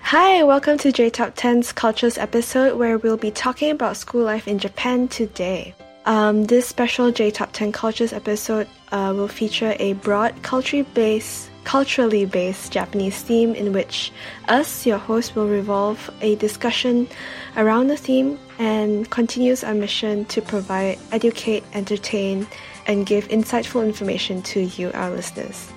[0.00, 4.48] Hi, welcome to J Top 10's Cultures episode where we'll be talking about school life
[4.48, 5.72] in Japan today.
[6.06, 11.47] Um, this special J Top 10 Cultures episode uh, will feature a broad culturally based
[11.68, 14.10] culturally based Japanese theme in which
[14.48, 17.06] us, your host, will revolve a discussion
[17.58, 22.46] around the theme and continues our mission to provide, educate, entertain,
[22.86, 25.70] and give insightful information to you, our listeners.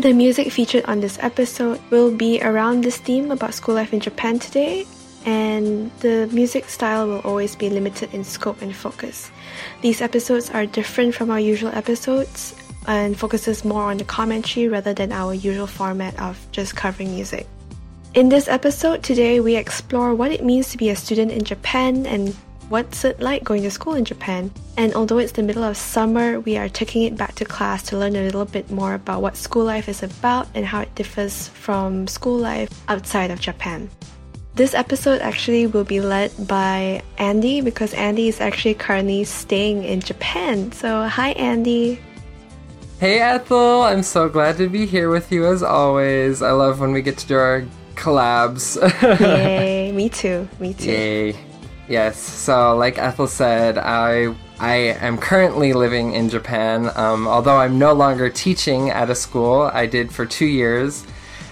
[0.00, 4.00] The music featured on this episode will be around this theme about school life in
[4.00, 4.84] Japan today,
[5.24, 9.30] and the music style will always be limited in scope and focus.
[9.80, 12.55] These episodes are different from our usual episodes
[12.86, 17.46] and focuses more on the commentary rather than our usual format of just covering music.
[18.14, 22.06] In this episode today, we explore what it means to be a student in Japan
[22.06, 22.34] and
[22.68, 24.50] what's it like going to school in Japan.
[24.76, 27.98] And although it's the middle of summer, we are taking it back to class to
[27.98, 31.48] learn a little bit more about what school life is about and how it differs
[31.48, 33.90] from school life outside of Japan.
[34.54, 40.00] This episode actually will be led by Andy because Andy is actually currently staying in
[40.00, 40.72] Japan.
[40.72, 42.00] So, hi, Andy.
[42.98, 46.40] Hey Ethel, I'm so glad to be here with you as always.
[46.40, 47.62] I love when we get to do our
[47.94, 48.80] collabs.
[49.20, 50.90] Yay, me too, me too.
[50.90, 51.36] Yay.
[51.90, 56.90] Yes, so like Ethel said, I I am currently living in Japan.
[56.94, 61.04] Um, although I'm no longer teaching at a school, I did for two years.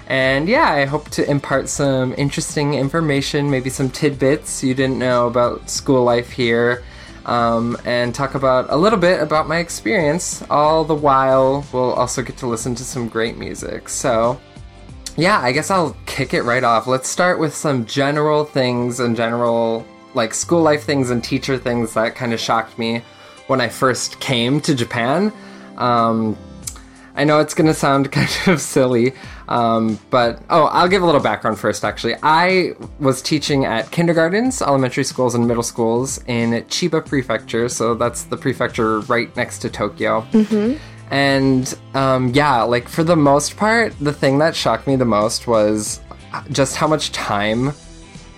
[0.06, 5.26] And yeah, I hope to impart some interesting information, maybe some tidbits you didn't know
[5.26, 6.82] about school life here
[7.26, 10.42] um, and talk about a little bit about my experience.
[10.50, 13.88] All the while, we'll also get to listen to some great music.
[13.88, 14.40] So,
[15.16, 16.86] yeah, I guess I'll kick it right off.
[16.86, 21.94] Let's start with some general things and general, like, school life things and teacher things
[21.94, 23.02] that kind of shocked me
[23.46, 25.32] when I first came to Japan.
[25.76, 26.36] Um,
[27.16, 29.14] I know it's going to sound kind of silly,
[29.48, 31.84] um, but oh, I'll give a little background first.
[31.84, 37.68] Actually, I was teaching at kindergartens, elementary schools, and middle schools in Chiba Prefecture.
[37.68, 40.22] So that's the prefecture right next to Tokyo.
[40.32, 40.78] Mm-hmm.
[41.10, 45.46] And um, yeah, like for the most part, the thing that shocked me the most
[45.46, 46.00] was
[46.50, 47.72] just how much time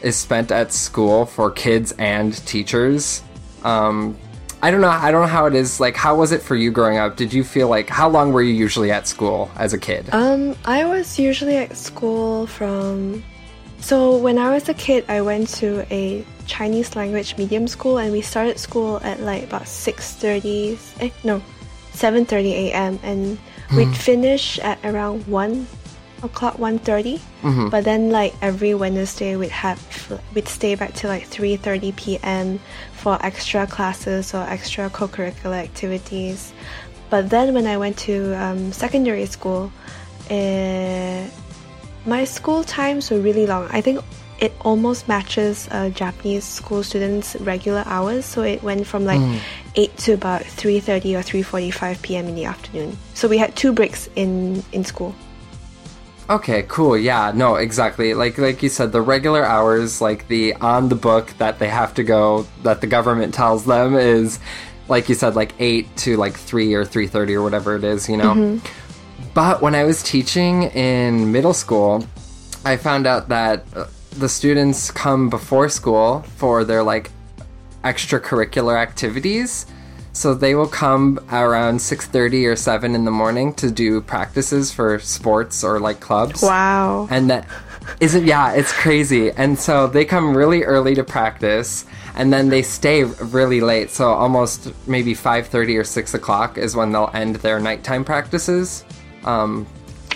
[0.03, 3.23] is spent at school for kids and teachers.
[3.65, 4.17] Um,
[4.63, 4.89] I don't know.
[4.89, 5.81] I don't know how it is.
[5.81, 7.17] Like, how was it for you growing up?
[7.17, 10.09] Did you feel like how long were you usually at school as a kid?
[10.13, 13.23] Um, I was usually at school from.
[13.81, 18.11] So when I was a kid, I went to a Chinese language medium school, and
[18.11, 20.79] we started school at like about six thirty.
[21.01, 21.43] Eh, no,
[21.93, 22.99] seven thirty a.m.
[23.03, 23.39] and
[23.77, 25.67] we'd finish at around one
[26.23, 27.71] o'clock 1.30 Mhm.
[27.71, 29.79] but then like every wednesday we'd have
[30.35, 32.61] we'd stay back till like 3.30 p.m
[32.93, 36.53] for extra classes or extra co-curricular activities.
[37.09, 39.71] But then when i went to um, secondary school
[40.31, 41.23] uh,
[42.05, 43.69] my school times were really long.
[43.71, 44.01] I think
[44.41, 48.25] it almost matches uh, japanese school students regular hours.
[48.25, 49.21] So it went from like
[49.77, 52.97] 8 to about 3.30 or 3.45 p.m in the afternoon.
[53.15, 55.15] So we had two breaks in in school
[56.29, 56.97] Okay, cool.
[56.99, 58.15] Yeah, no, exactly.
[58.15, 61.95] Like like you said, the regular hours, like the on the book that they have
[61.95, 64.41] to go, that the government tells them is
[64.89, 68.09] like you said, like eight to like three or three thirty or whatever it is,
[68.09, 68.61] you know.
[69.35, 72.05] But when I was teaching in middle school,
[72.65, 77.11] I found out that uh, the students come before school for their like
[77.85, 79.67] extracurricular activities.
[80.17, 84.99] So they will come around 6:30 or 7 in the morning to do practices for
[84.99, 86.41] sports or like clubs.
[86.41, 87.07] Wow.
[87.11, 87.47] And that
[88.01, 89.31] isn't yeah, it's crazy.
[89.31, 91.85] And so they come really early to practice
[92.15, 93.91] and then they stay really late.
[93.91, 98.85] So almost maybe 5:30 or 6 o'clock is when they'll end their nighttime practices.
[99.25, 99.67] Um,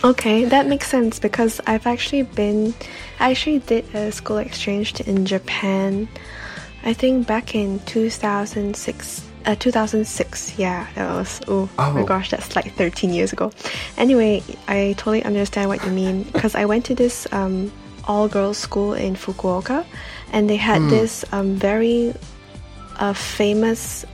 [0.02, 2.72] Okay, that makes sense because I've actually been,
[3.18, 6.08] I actually did a school exchange in Japan.
[6.84, 9.29] I think back in 2006.
[9.46, 13.50] Uh, 2006, yeah, that was, oh, my gosh, that's like 13 years ago.
[13.96, 17.72] Anyway, I totally understand what you mean because I went to this um,
[18.04, 19.84] all girls school in Fukuoka
[20.32, 22.14] and they had this um, very
[22.98, 24.04] uh, famous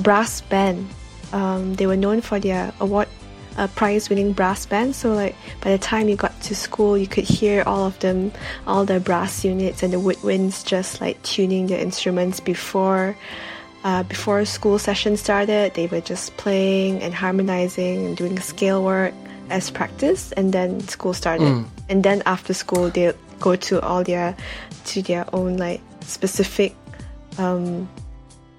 [0.00, 0.88] brass band.
[1.32, 3.08] Um, they were known for their award
[3.56, 4.94] uh, prize winning brass band.
[4.96, 8.32] So like by the time you got to school, you could hear all of them,
[8.66, 13.16] all the brass units and the woodwinds just like tuning their instruments before.
[13.82, 19.14] Uh, before school session started, they were just playing and harmonizing and doing scale work
[19.48, 21.46] as practice, and then school started.
[21.88, 24.36] And then after school, they go to all their
[24.86, 26.76] to their own like specific
[27.38, 27.88] um,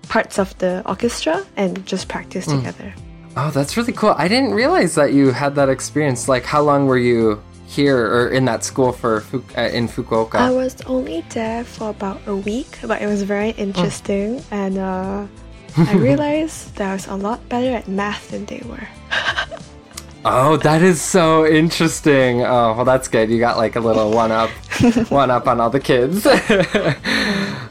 [0.10, 2.94] parts of the orchestra and just practice together.
[3.38, 4.16] oh, that's really cool.
[4.18, 6.28] I didn't realize that you had that experience.
[6.28, 7.42] Like how long were you
[7.72, 9.24] here or in that school for
[9.58, 10.36] uh, in Fukuoka?
[10.36, 15.26] I was only there for about a week, but it was very interesting, and uh,
[15.78, 18.88] I realized that I was a lot better at math than they were.
[20.24, 22.44] Oh, that is so interesting.
[22.44, 23.32] Oh, well, that's good.
[23.32, 24.52] You got like a little one up,
[25.10, 26.26] one up on all the kids.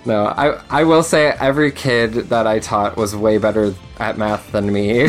[0.05, 4.51] no, I I will say every kid that I taught was way better at math
[4.51, 5.07] than me.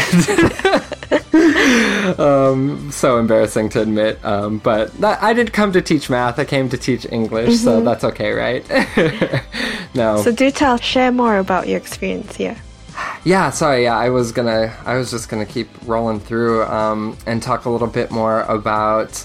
[2.19, 4.23] Um, so embarrassing to admit.
[4.23, 6.39] Um, but that, I did come to teach math.
[6.39, 8.67] I came to teach English, so that's okay, right?
[9.95, 10.21] no.
[10.21, 12.57] So do tell, share more about your experience here.
[13.23, 13.83] Yeah, sorry.
[13.83, 14.75] Yeah, I was gonna.
[14.85, 19.23] I was just gonna keep rolling through um, and talk a little bit more about.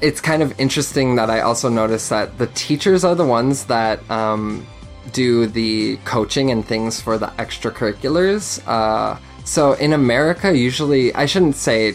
[0.00, 4.08] It's kind of interesting that I also noticed that the teachers are the ones that
[4.10, 4.64] um,
[5.12, 8.62] do the coaching and things for the extracurriculars.
[8.66, 9.18] Uh,
[9.48, 11.94] so in America, usually I shouldn't say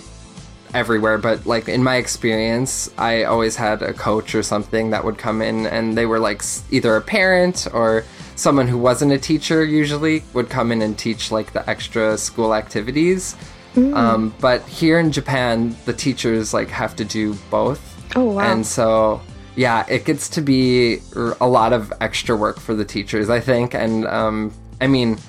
[0.74, 5.20] everywhere, but like in my experience, I always had a coach or something that would
[5.20, 6.42] come in and they were like
[6.72, 8.06] either a parent or
[8.36, 12.56] someone who wasn't a teacher usually would come in and teach like the extra school
[12.56, 13.36] activities.
[13.76, 17.82] Um, but here in Japan, the teachers like have to do both.
[18.16, 18.52] Oh, wow.
[18.52, 19.22] And so
[19.56, 21.02] yeah, it gets to be
[21.40, 23.76] a lot of extra work for the teachers, I think.
[23.76, 24.52] And um,
[24.82, 25.20] I mean,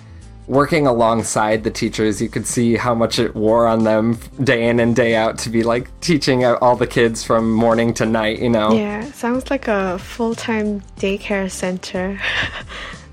[0.46, 4.78] working alongside the teachers, you could see how much it wore on them day in
[4.80, 8.50] and day out to be like teaching all the kids from morning to night, you
[8.50, 8.72] know?
[8.72, 12.20] Yeah, sounds like a full time daycare center.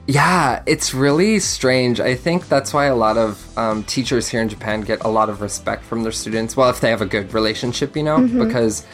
[0.08, 2.00] Yeah, it's really strange.
[2.02, 5.30] I think that's why a lot of um, teachers here in Japan get a lot
[5.30, 6.58] of respect from their students.
[6.58, 8.46] Well, if they have a good relationship, you know, Mm-hmm.
[8.46, 8.86] because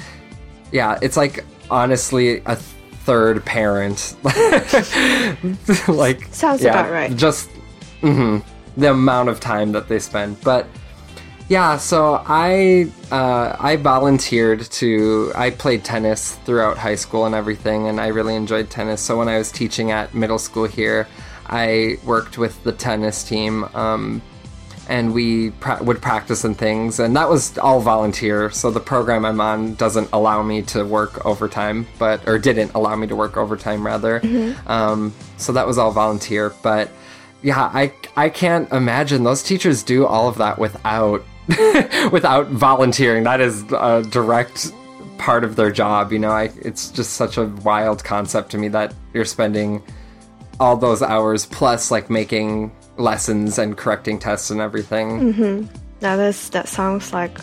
[0.72, 4.16] yeah, it's like honestly a third parent.
[5.88, 7.16] like Sounds yeah, about right.
[7.16, 7.50] Just
[8.02, 8.44] mhm,
[8.76, 10.68] the amount of time that they spend, but.
[11.50, 17.88] Yeah, so I uh, I volunteered to I played tennis throughout high school and everything,
[17.88, 19.00] and I really enjoyed tennis.
[19.00, 21.07] So when I was teaching at middle school here,
[21.48, 24.21] I worked with the tennis team, um,
[24.90, 28.50] and we pra- would practice and things, and that was all volunteer.
[28.52, 32.98] So the program I'm on doesn't allow me to work overtime, but or didn't allow
[32.98, 34.19] me to work overtime rather.
[34.68, 36.92] Um, so that was all volunteer, but
[37.42, 41.24] yeah, I I can't imagine those teachers do all of that without
[42.12, 43.24] without volunteering.
[43.24, 44.72] That is a direct
[45.18, 46.12] part of their job.
[46.12, 49.84] You know, I it's just such a wild concept to me that you're spending
[50.60, 55.34] all those hours plus like making lessons and correcting tests and everything.
[55.34, 55.76] Mm-hmm.
[56.02, 57.38] Now this that sounds like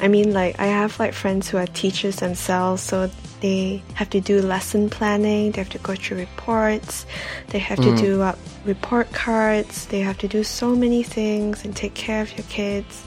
[0.00, 3.10] I mean like I have like friends who are teachers themselves so
[3.42, 7.04] they have to do lesson planning, they have to go through reports,
[7.48, 7.98] they have to mm.
[7.98, 12.30] do up report cards, they have to do so many things and take care of
[12.38, 13.04] your kids.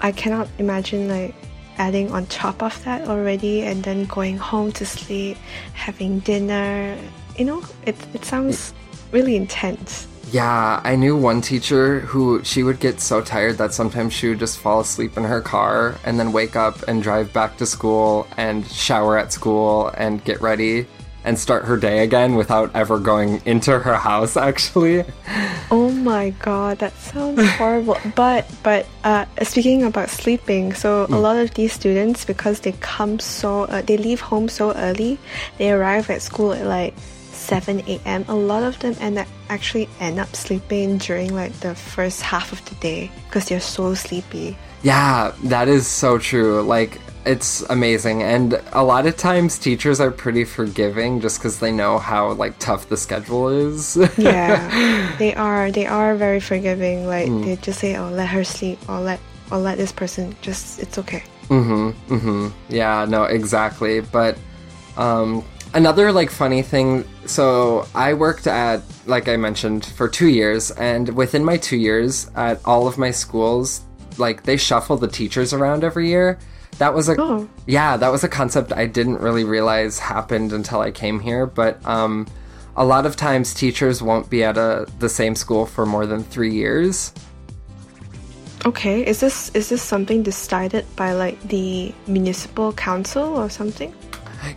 [0.00, 1.34] I cannot imagine like
[1.78, 5.38] adding on top of that already and then going home to sleep,
[5.72, 6.98] having dinner.
[7.38, 9.12] You know, it it sounds mm.
[9.12, 10.08] really intense.
[10.34, 14.40] Yeah, I knew one teacher who she would get so tired that sometimes she would
[14.40, 18.26] just fall asleep in her car and then wake up and drive back to school
[18.36, 20.88] and shower at school and get ready
[21.22, 25.04] and start her day again without ever going into her house actually.
[25.70, 27.98] Oh my god, that sounds horrible.
[28.16, 33.20] But but uh, speaking about sleeping, so a lot of these students because they come
[33.20, 35.16] so uh, they leave home so early,
[35.58, 36.92] they arrive at school at like
[37.44, 38.24] seven a.m.
[38.28, 42.52] A lot of them end up actually end up sleeping during like the first half
[42.52, 44.56] of the day because they're so sleepy.
[44.82, 46.60] Yeah, that is so true.
[46.60, 48.22] Like, it's amazing.
[48.22, 52.58] And a lot of times teachers are pretty forgiving just because they know how, like,
[52.58, 53.96] tough the schedule is.
[54.18, 54.60] Yeah,
[55.18, 55.70] they are.
[55.70, 57.06] They are very forgiving.
[57.06, 59.20] Like they just say, "Oh, let her sleep," or "Let
[59.50, 61.22] or let this person just." It's okay.
[61.48, 61.94] Mhm.
[62.08, 62.52] Mhm.
[62.68, 64.00] Yeah, no, exactly.
[64.00, 64.36] But
[64.96, 65.42] um,
[65.74, 67.04] another like funny thing.
[67.26, 72.30] So I worked at, like I mentioned, for two years, and within my two years
[72.34, 73.82] at all of my schools,
[74.16, 76.38] like they shuffle the teachers around every year.
[76.78, 77.48] That was a Oh.
[77.66, 81.46] yeah, that was a concept I didn't really realize happened until I came here.
[81.46, 82.26] But um,
[82.76, 86.24] a lot of times teachers won't be at a the same school for more than
[86.24, 87.12] three years.
[88.66, 93.94] Okay, is this is this something decided by like the municipal council or something?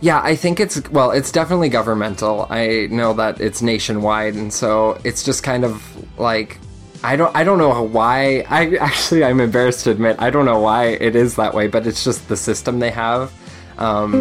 [0.00, 2.46] Yeah, I think it's well, it's definitely governmental.
[2.50, 5.82] I know that it's nationwide, and so it's just kind of
[6.18, 6.58] like
[7.04, 8.44] I don't I don't know why.
[8.48, 11.86] I actually I'm embarrassed to admit I don't know why it is that way, but
[11.86, 13.32] it's just the system they have.
[13.78, 14.12] Um,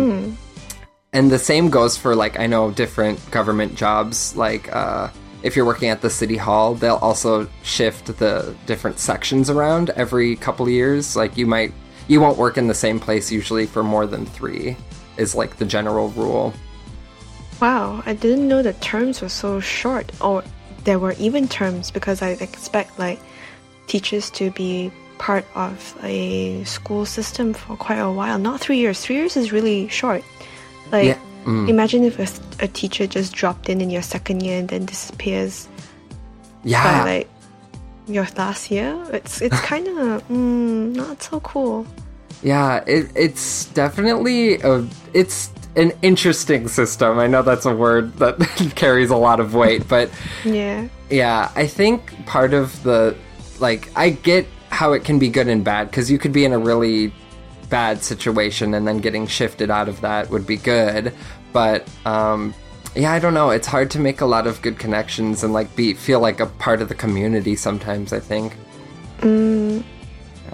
[1.14, 4.36] And the same goes for like I know different government jobs.
[4.36, 5.10] Like uh,
[5.42, 10.36] if you're working at the city hall, they'll also shift the different sections around every
[10.36, 11.16] couple years.
[11.16, 11.74] Like you might
[12.08, 14.76] you won't work in the same place usually for more than three.
[15.18, 16.54] Is like the general rule.
[17.62, 20.44] Wow, I didn't know the terms were so short, or
[20.84, 23.20] there were even terms because I expect like
[23.88, 28.38] teachers to be part of a school system for quite a while.
[28.38, 29.02] Not three years.
[29.02, 30.24] Three years is really short.
[30.92, 31.68] Like, Yeah, mm.
[31.70, 35.68] imagine if a, a teacher just dropped in in your second year and then disappears
[36.64, 37.30] by Yeah, like
[38.08, 38.96] your last year.
[39.12, 41.86] It's it's kind of mm, not so cool.
[42.42, 42.84] Yeah.
[42.88, 47.20] It, it's definitely a it's an interesting system.
[47.20, 48.40] I know that's a word that
[48.76, 50.10] carries a lot of weight, but
[50.44, 50.88] Yeah.
[51.10, 53.16] Yeah, I think part of the
[53.60, 56.54] like I get how it can be good and bad because you could be in
[56.54, 57.14] a really
[57.70, 61.14] bad situation and then getting shifted out of that would be good,
[61.54, 62.54] but um
[62.96, 63.52] yeah, I don't know.
[63.52, 66.48] It's hard to make a lot of good connections and like be feel like a
[66.48, 68.54] part of the community sometimes, I think.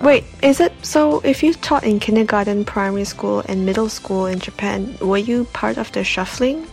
[0.01, 1.19] Wait, is it so?
[1.21, 5.77] If you taught in kindergarten, primary school, and middle school in Japan, were you part
[5.77, 6.67] of the shuffling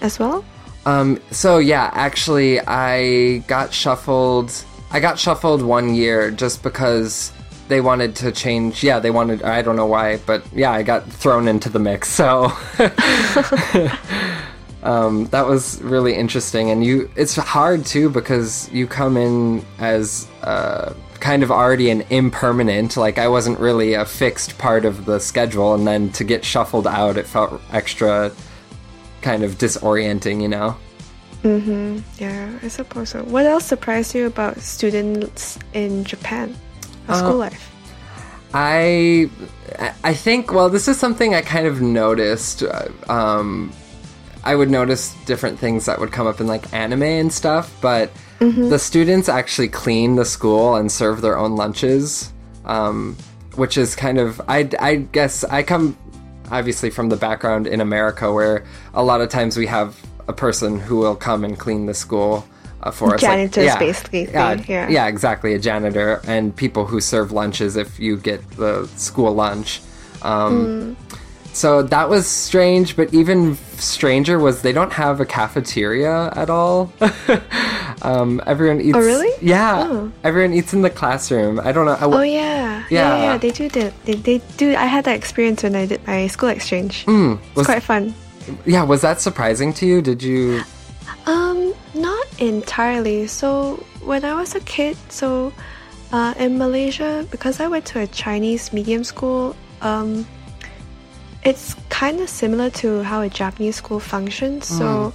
[0.00, 0.44] as well?
[0.86, 4.52] Um, so yeah, actually, I got shuffled.
[4.90, 7.32] I got shuffled one year just because
[7.68, 8.82] they wanted to change.
[8.82, 9.42] Yeah, they wanted.
[9.42, 12.08] I don't know why, but yeah, I got thrown into the mix.
[12.10, 12.44] So
[14.82, 17.10] um, that was really interesting, and you.
[17.16, 20.92] It's hard too because you come in as uh,
[21.24, 22.98] kind of already an impermanent.
[22.98, 26.86] Like I wasn't really a fixed part of the schedule, and then to get shuffled
[26.86, 28.30] out, it felt extra
[29.22, 30.76] kind of disorienting, you know.
[31.42, 32.00] Mm-hmm.
[32.18, 33.24] Yeah, I suppose so.
[33.24, 36.54] What else surprised you about students in Japan?
[37.08, 37.70] Or school life?
[38.52, 39.30] I
[40.04, 43.72] I think well this is something I kind of noticed uh, um
[44.44, 48.12] I would notice different things that would come up in like anime and stuff but
[48.38, 52.32] the students actually clean the school and serve their own lunches
[52.66, 53.16] um
[53.56, 55.96] which is kind of I I guess I come
[56.50, 59.98] obviously from the background in America where a lot of times we have
[60.28, 62.46] a person who will come and clean the school
[62.82, 63.22] uh, for us.
[63.22, 64.88] Like- Janitors, basically, yeah, thing, yeah.
[64.88, 69.80] yeah exactly a janitor and people who serve lunches if you get the school lunch.
[70.22, 70.96] Um,
[71.52, 76.92] so that was strange but even stranger was they don't have a cafeteria at all
[78.04, 79.32] um, everyone eats Oh, really?
[79.40, 80.12] yeah Oh.
[80.22, 82.84] everyone eats in the classroom i don't know I, Oh yeah.
[82.86, 83.22] yeah, Yeah.
[83.24, 83.92] yeah, They do that.
[84.04, 84.76] They, they do.
[84.76, 87.04] I had that experience when I did my school exchange.
[87.08, 88.12] was- it's quite fun.
[88.68, 90.62] yeah was that surprising to you did you
[91.26, 93.24] Um, not entirely.
[93.26, 95.52] So when I was a kid, so
[96.12, 100.28] uh, in Malaysia, because I went to a Chinese medium school, um,
[101.44, 104.66] it's kind of similar to how a Japanese school functions.
[104.68, 105.12] So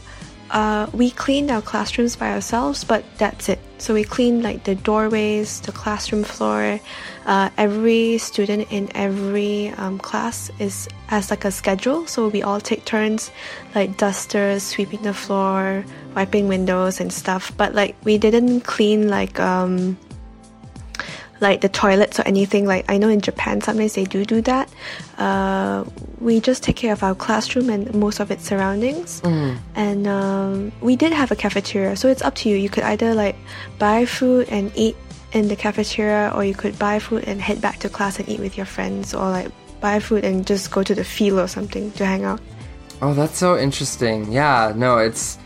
[0.52, 3.60] uh, we cleaned our classrooms by ourselves, but that's it.
[3.78, 6.80] So we cleaned like the doorways, the classroom floor.
[7.26, 12.08] Uh, every student in every um, class is as like a schedule.
[12.08, 13.32] So we all take turns,
[13.76, 17.56] like dusters, sweeping the floor, wiping windows and stuff.
[17.56, 19.98] But like we didn't clean like um,
[21.42, 22.66] like the toilets or anything.
[22.66, 24.70] Like I know in Japan sometimes they do do that.
[25.18, 25.86] Uh,
[26.20, 29.22] we just take care of our classroom and most of its surroundings.
[29.76, 32.56] And um, we did have a cafeteria, so it's up to you.
[32.56, 33.36] You could either like
[33.78, 34.96] buy food and eat
[35.32, 38.40] in the cafeteria, or you could buy food and head back to class and eat
[38.40, 41.92] with your friends, or like buy food and just go to the field or something
[41.94, 42.42] to hang out.
[43.02, 44.32] Oh, that's so interesting.
[44.32, 45.38] Yeah, no, it's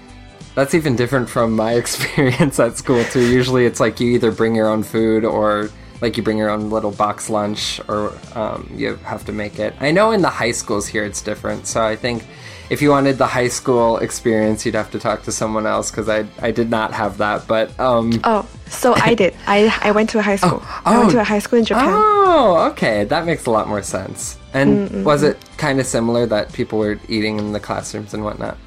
[0.56, 3.22] that's even different from my experience at school too.
[3.22, 5.70] Usually, it's like you either bring your own food or
[6.04, 9.74] like you bring your own little box lunch, or um, you have to make it.
[9.80, 11.66] I know in the high schools here it's different.
[11.66, 12.26] So I think
[12.70, 16.10] if you wanted the high school experience, you'd have to talk to someone else because
[16.10, 17.48] I I did not have that.
[17.48, 19.34] But um, Oh, so I did.
[19.48, 20.62] I I went to a high school.
[20.84, 21.14] I went oh.
[21.14, 21.88] to a high school in Japan.
[21.90, 23.06] Oh, okay.
[23.06, 24.38] That makes a lot more sense.
[24.54, 28.58] And was it kind of similar that people were eating in the classrooms and whatnot?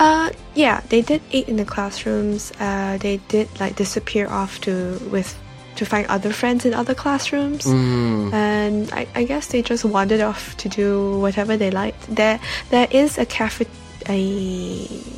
[0.00, 2.52] Uh, yeah, they did eat in the classrooms.
[2.58, 5.38] Uh, they did like disappear off to with
[5.76, 10.56] to find other friends in other classrooms, and I, I guess they just wandered off
[10.58, 12.14] to do whatever they liked.
[12.14, 12.40] There,
[12.70, 13.66] there is a cafe,
[14.08, 14.18] a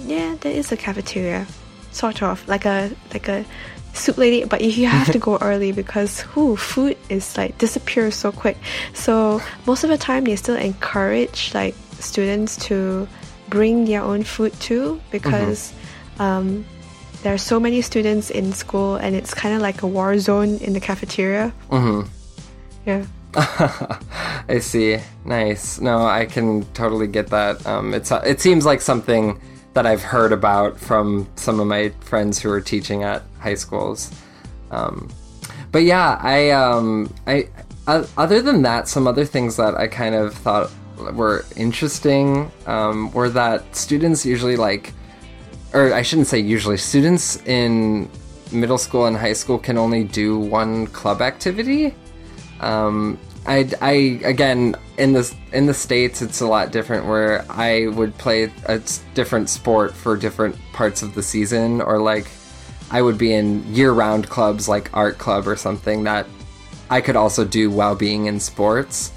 [0.06, 1.46] yeah, there is a cafeteria,
[1.90, 3.44] sort of like a like a
[3.94, 8.32] soup lady, but you have to go early because whoo, food is like disappears so
[8.32, 8.56] quick.
[8.94, 13.08] So most of the time, they still encourage like students to
[13.48, 15.72] bring their own food too because
[16.18, 16.64] um,
[17.26, 20.58] there are so many students in school and it's kind of like a war zone
[20.58, 21.52] in the cafeteria.
[21.70, 22.08] Mm-hmm.
[22.86, 23.04] Yeah.
[24.48, 24.98] I see.
[25.24, 25.80] Nice.
[25.80, 27.66] No, I can totally get that.
[27.66, 29.40] Um, it's it seems like something
[29.74, 34.12] that I've heard about from some of my friends who are teaching at high schools.
[34.70, 35.10] Um,
[35.72, 37.48] but yeah, I um, I
[37.88, 40.70] uh, other than that, some other things that I kind of thought
[41.12, 44.92] were interesting um, were that students usually like,
[45.72, 48.10] or I shouldn't say usually, students in
[48.52, 51.94] middle school and high school can only do one club activity.
[52.60, 53.92] Um, I, I
[54.24, 58.80] again in the in the states it's a lot different where I would play a
[59.14, 62.28] different sport for different parts of the season or like
[62.90, 66.26] I would be in year round clubs like art club or something that
[66.90, 69.12] I could also do while being in sports.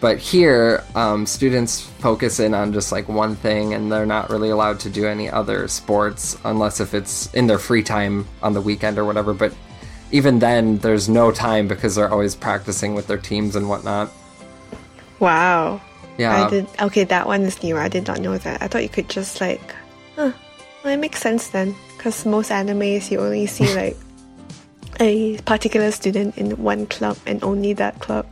[0.00, 4.50] But here, um, students focus in on just like one thing and they're not really
[4.50, 8.60] allowed to do any other sports unless if it's in their free time on the
[8.60, 9.32] weekend or whatever.
[9.32, 9.54] But
[10.10, 14.12] even then, there's no time because they're always practicing with their teams and whatnot.
[15.20, 15.80] Wow.
[16.18, 16.44] Yeah.
[16.46, 16.68] I did.
[16.80, 17.76] Okay, that one is new.
[17.76, 18.62] I did not know that.
[18.62, 19.74] I thought you could just like,
[20.16, 20.32] huh,
[20.82, 21.74] well, it makes sense then.
[21.96, 23.96] Because most animes, you only see like
[25.00, 28.26] a particular student in one club and only that club.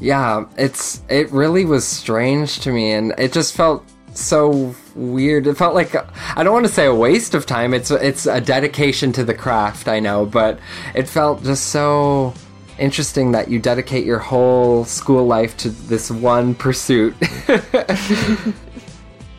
[0.00, 5.46] Yeah, it's it really was strange to me, and it just felt so weird.
[5.46, 5.94] It felt like
[6.36, 7.74] I don't want to say a waste of time.
[7.74, 10.58] It's it's a dedication to the craft, I know, but
[10.94, 12.34] it felt just so
[12.78, 17.14] interesting that you dedicate your whole school life to this one pursuit.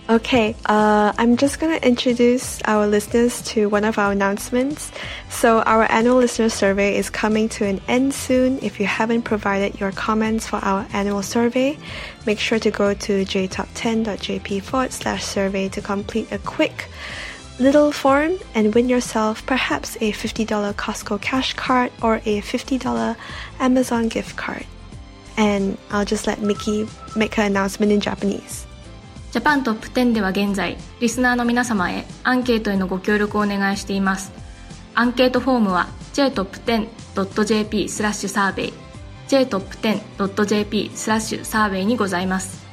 [0.07, 4.91] Okay, uh, I'm just going to introduce our listeners to one of our announcements.
[5.31, 8.59] So, our annual listener survey is coming to an end soon.
[8.61, 11.79] If you haven't provided your comments for our annual survey,
[12.27, 16.87] make sure to go to jtop10.jp forward slash survey to complete a quick
[17.57, 23.15] little form and win yourself perhaps a $50 Costco cash card or a $50
[23.59, 24.67] Amazon gift card.
[25.35, 28.64] And I'll just let Mickey make her announcement in Japanese.
[29.35, 34.31] ジャパントップ10では現在、リスナーの皆様へアンケートへのご協力をお願いしています。
[34.93, 38.73] アンケートフォームは jtop10.jp スラッシュサーベイ
[39.27, 42.65] jtop10.jp スラッシュサーベイにございます。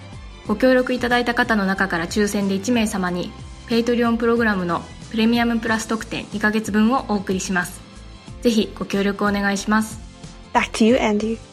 [0.46, 3.32] ご協力いただいた方の中から抽選で1名様に、
[3.66, 7.80] ペイトリオンプログラムのプレミアムプラス特典2ヶ月分をお送りします。
[8.42, 9.98] ぜひご協力お願いします。
[10.54, 11.51] Back to you, Andy.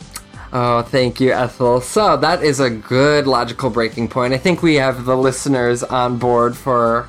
[0.51, 1.79] Oh, thank you, Ethel.
[1.79, 4.33] So that is a good logical breaking point.
[4.33, 7.07] I think we have the listeners on board for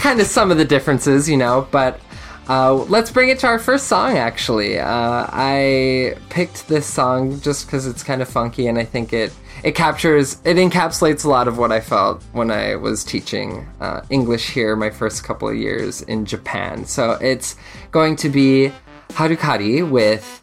[0.00, 2.00] kind of some of the differences, you know, but
[2.48, 4.80] uh, let's bring it to our first song, actually.
[4.80, 9.32] Uh, I picked this song just because it's kind of funky and I think it,
[9.62, 14.00] it captures, it encapsulates a lot of what I felt when I was teaching uh,
[14.10, 16.84] English here my first couple of years in Japan.
[16.84, 17.54] So it's
[17.92, 18.72] going to be
[19.10, 20.41] Halcali with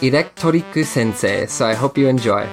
[0.00, 1.46] Electric Sensei.
[1.46, 2.46] So I hope you enjoy.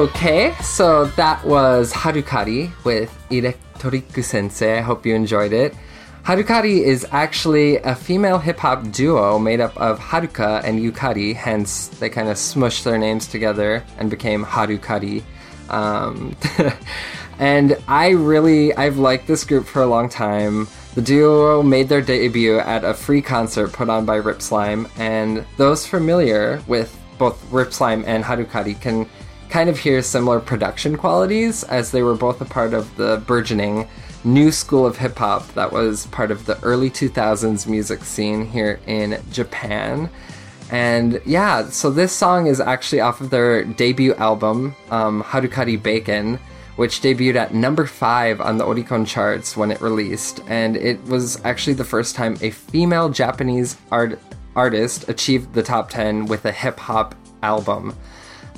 [0.00, 4.78] Okay, so that was Halcali with Iretoriku Sensei.
[4.78, 5.74] I hope you enjoyed it.
[6.24, 11.88] Halcali is actually a female hip hop duo made up of Haruka and Yukari, hence
[11.88, 15.22] they kind of smushed their names together and became Halcali.
[15.68, 16.34] Um,
[17.38, 20.66] and I really, I've liked this group for a long time.
[20.94, 25.44] The duo made their debut at a free concert put on by Rip Slyme, and
[25.58, 29.06] those familiar with both Rip Slyme and Halcali can
[29.50, 33.88] kind of hear similar production qualities as they were both a part of the burgeoning
[34.22, 38.80] new school of hip hop that was part of the early 2000s music scene here
[38.86, 40.08] in Japan.
[40.70, 46.38] And yeah, so this song is actually off of their debut album, um, Halcali Bacon,
[46.76, 50.40] which debuted at number five on the Oricon charts when it released.
[50.46, 54.20] And it was actually the first time a female Japanese art-
[54.54, 57.96] artist achieved the top 10 with a hip hop album.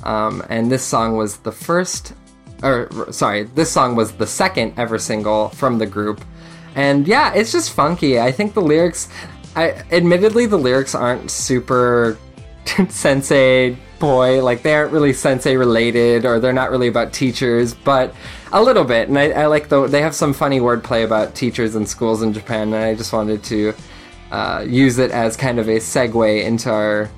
[0.03, 2.13] Um, and this song was the first,
[2.61, 6.23] or sorry, this song was the second ever single from the group.
[6.75, 8.19] And yeah, it's just funky.
[8.19, 9.09] I think the lyrics,
[9.55, 12.17] I admittedly the lyrics aren't super
[12.89, 18.13] sensei boy, like they aren't really sensei related, or they're not really about teachers, but
[18.51, 19.07] a little bit.
[19.07, 22.33] And I, I like the they have some funny wordplay about teachers and schools in
[22.33, 23.73] Japan, and I just wanted to
[24.31, 27.09] uh, use it as kind of a segue into our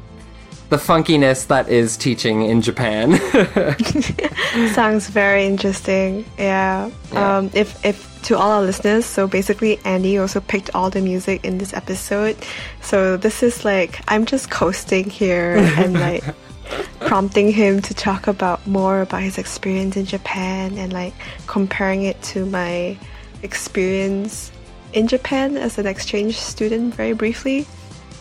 [0.70, 3.18] the funkiness that is teaching in Japan.
[4.74, 6.26] Sounds very interesting.
[6.38, 6.90] Yeah.
[7.12, 7.38] Yeah.
[7.38, 11.46] Um, if if to all our listeners, so basically Andy also picked all the music
[11.46, 12.36] in this episode.
[12.82, 16.24] So this is like I'm just coasting here and like
[17.02, 21.14] prompting him to talk about more about his experience in Japan and like
[21.46, 22.98] comparing it to my
[23.44, 24.52] experience
[24.94, 27.68] in Japan as an exchange student very briefly.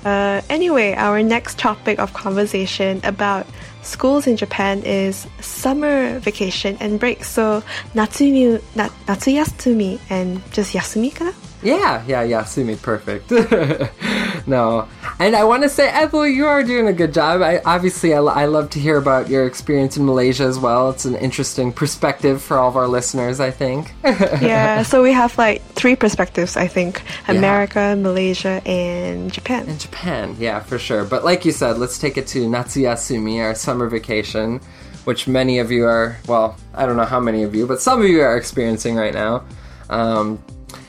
[0.04, 3.46] Uh, anyway, our next topic of conversation about
[3.82, 7.24] schools in Japan is summer vacation and break.
[7.24, 7.62] So,
[7.94, 11.32] natsumi, na, natsuyasumi and just yasumi kana?
[11.64, 13.30] yeah, yeah, yeah, Sumi, perfect.
[14.46, 14.86] no,
[15.24, 17.40] and I want to say, Ethel, you are doing a good job.
[17.40, 20.90] I obviously I, I love to hear about your experience in Malaysia as well.
[20.90, 23.94] It's an interesting perspective for all of our listeners, I think.
[24.04, 29.66] yeah, so we have like three perspectives, I think America, Malaysia, and Japan.
[29.66, 31.06] In Japan, yeah, for sure.
[31.06, 34.60] But like you said, let's take it to Natsuyasumi, our summer vacation,
[35.04, 38.02] which many of you are, well, I don't know how many of you, but some
[38.02, 39.46] of you are experiencing right now.
[39.88, 40.44] Um,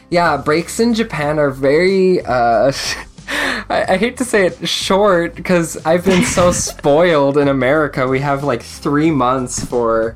[0.10, 2.74] yeah, breaks in Japan are very, uh,
[3.69, 8.08] I, I hate to say it short because I've been so spoiled in America.
[8.08, 10.15] We have like three months for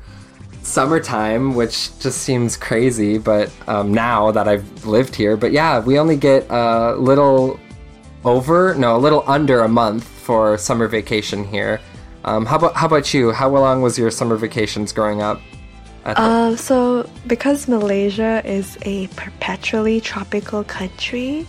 [0.62, 3.18] summertime, which just seems crazy.
[3.18, 7.58] But um, now that I've lived here, but yeah, we only get a little
[8.24, 11.80] over, no, a little under a month for summer vacation here.
[12.24, 13.32] Um, how about how about you?
[13.32, 15.40] How long was your summer vacations growing up?
[16.04, 21.46] Uh, so, because Malaysia is a perpetually tropical country,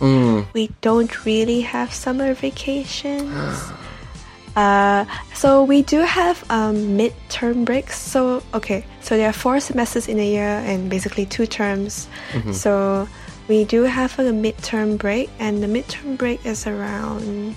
[0.53, 3.71] we don't really have summer vacations.
[4.55, 7.97] uh, so, we do have um, midterm breaks.
[7.97, 12.07] So, okay, so there are four semesters in a year and basically two terms.
[12.51, 13.07] So,
[13.47, 17.55] we do have a midterm break, and the midterm break is around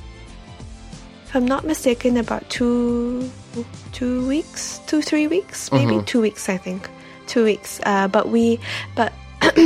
[1.35, 3.29] if I'm not mistaken, about two
[3.91, 6.49] two weeks, two three weeks, maybe two weeks.
[6.49, 6.89] I think
[7.27, 7.81] two weeks.
[7.83, 8.61] Uh, but we,
[8.95, 9.13] but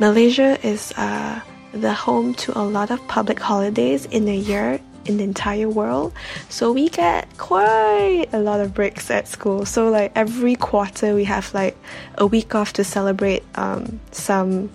[0.00, 1.38] Malaysia is uh,
[1.72, 6.14] the home to a lot of public holidays in a year in the entire world.
[6.48, 9.66] So we get quite a lot of breaks at school.
[9.66, 11.76] So like every quarter we have like
[12.16, 14.70] a week off to celebrate um, some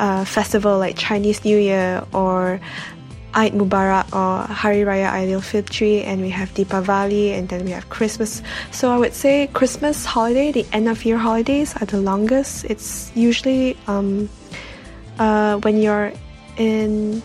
[0.00, 2.60] uh, festival like Chinese New Year or
[3.34, 7.88] Eid Mubarak or Hari Raya Aidil Fitri, and we have Deepavali, and then we have
[7.88, 8.42] Christmas.
[8.72, 12.64] So I would say Christmas holiday, the end of year holidays, are the longest.
[12.64, 14.28] It's usually um,
[15.18, 16.12] uh, when you're
[16.56, 17.22] in,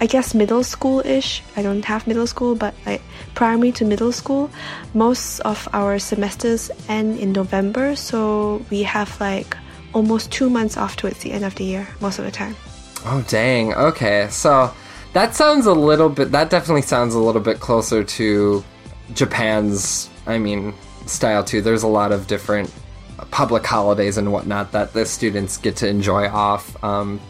[0.00, 1.42] I guess middle school ish.
[1.56, 3.02] I don't have middle school, but like
[3.34, 4.50] primary to middle school,
[4.94, 9.56] most of our semesters end in November, so we have like
[9.92, 12.56] almost two months off towards the end of the year most of the time.
[13.06, 13.74] Oh dang.
[13.74, 14.28] Okay.
[14.30, 14.72] So
[15.14, 18.62] that sounds a little bit that definitely sounds a little bit closer to
[19.14, 20.74] Japan's I mean
[21.06, 21.62] style too.
[21.62, 22.72] There's a lot of different
[23.30, 26.82] public holidays and whatnot that the students get to enjoy off.
[26.84, 27.20] Um,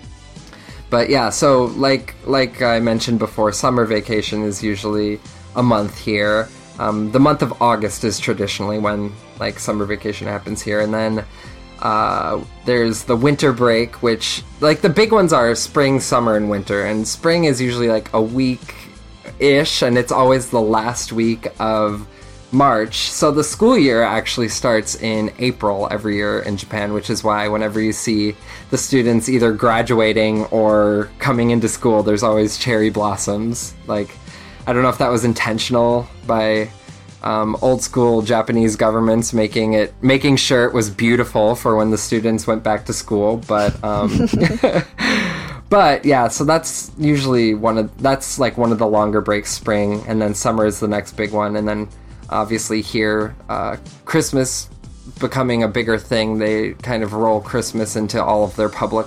[0.90, 5.20] but yeah, so like like I mentioned before, summer vacation is usually
[5.56, 6.48] a month here.
[6.78, 11.24] Um, the month of August is traditionally when like summer vacation happens here, and then
[11.80, 16.84] uh, there's the winter break, which like the big ones are spring, summer, and winter.
[16.84, 18.74] And spring is usually like a week
[19.38, 22.06] ish, and it's always the last week of
[22.52, 23.10] March.
[23.10, 27.48] So the school year actually starts in April every year in Japan, which is why
[27.48, 28.36] whenever you see
[28.70, 33.74] the students either graduating or coming into school, there's always cherry blossoms.
[33.86, 34.16] Like,
[34.66, 36.70] I don't know if that was intentional by
[37.24, 41.98] um, old school Japanese governments making it making sure it was beautiful for when the
[41.98, 43.38] students went back to school.
[43.38, 44.28] But um,
[45.70, 49.50] but yeah, so that's usually one of that's like one of the longer breaks.
[49.50, 51.88] Spring and then summer is the next big one, and then
[52.28, 54.68] obviously here uh, Christmas
[55.18, 56.38] becoming a bigger thing.
[56.38, 59.06] They kind of roll Christmas into all of their public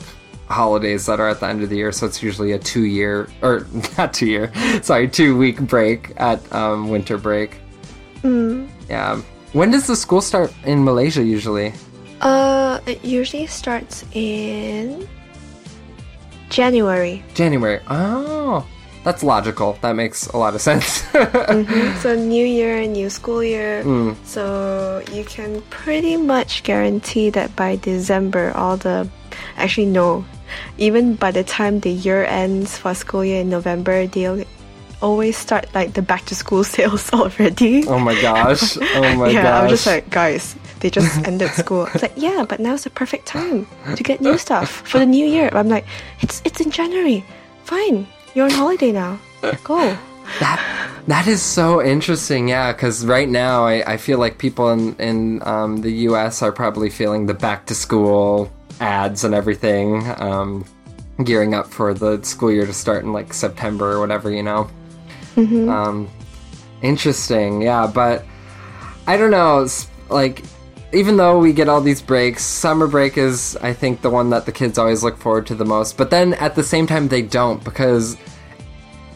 [0.50, 1.92] holidays that are at the end of the year.
[1.92, 4.52] So it's usually a two year, or not two year,
[4.82, 7.60] sorry, two week break at um, winter break.
[8.24, 8.68] Mm.
[8.90, 9.22] Yeah.
[9.54, 11.74] When does the school start in Malaysia usually?
[12.22, 15.08] Uh, it usually starts in
[16.50, 17.24] January.
[17.34, 17.80] January.
[17.88, 18.66] Oh,
[19.04, 19.78] that's logical.
[19.82, 21.02] That makes a lot of sense.
[21.14, 21.98] mm-hmm.
[22.00, 23.84] So new year, new school year.
[23.84, 24.16] Mm.
[24.26, 29.08] So you can pretty much guarantee that by December, all the
[29.56, 30.26] actually no,
[30.78, 34.44] even by the time the year ends for school year in November, they'll
[35.02, 37.88] always start like the back to school sales already.
[37.88, 38.78] Oh my gosh.
[38.78, 39.64] Oh my yeah, gosh.
[39.64, 41.88] I'm just like, guys, they just ended school.
[41.94, 45.26] It's like, yeah, but now's the perfect time to get new stuff for the new
[45.26, 45.50] year.
[45.54, 45.86] I'm like,
[46.22, 47.26] it's it's in January.
[47.64, 48.08] Fine.
[48.34, 49.20] You're on holiday now.
[49.64, 49.98] Go.
[50.40, 50.60] That
[51.08, 52.74] that is so interesting, yeah.
[52.74, 56.42] Because right now, I, I feel like people in in um, the U.S.
[56.42, 60.66] are probably feeling the back to school ads and everything, um,
[61.24, 64.70] gearing up for the school year to start in like September or whatever, you know.
[65.38, 65.70] Mm-hmm.
[65.70, 66.10] Um,
[66.82, 68.26] interesting, yeah, but
[69.06, 69.68] I don't know.
[70.10, 70.44] Like,
[70.94, 74.46] even though we get all these breaks, summer break is, I think, the one that
[74.46, 75.98] the kids always look forward to the most.
[75.98, 78.18] But then at the same time, they don't because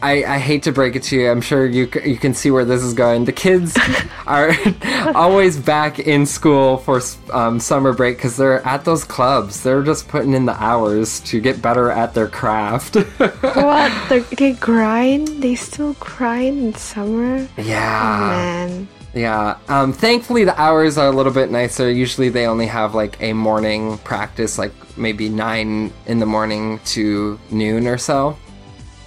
[0.02, 1.30] I, I hate to break it to you.
[1.30, 3.24] I'm sure you you can see where this is going.
[3.24, 3.78] The kids
[4.26, 4.52] are
[5.14, 7.00] always back in school for
[7.32, 9.62] um, summer break because they're at those clubs.
[9.62, 12.96] They're just putting in the hours to get better at their craft.
[13.18, 14.08] what?
[14.08, 15.28] They're, they grind?
[15.40, 17.48] They still grind in summer?
[17.56, 18.02] Yeah.
[18.02, 18.88] Oh, man.
[19.14, 19.58] Yeah.
[19.68, 21.90] Um, thankfully, the hours are a little bit nicer.
[21.90, 27.38] Usually, they only have like a morning practice, like maybe nine in the morning to
[27.50, 28.36] noon or so.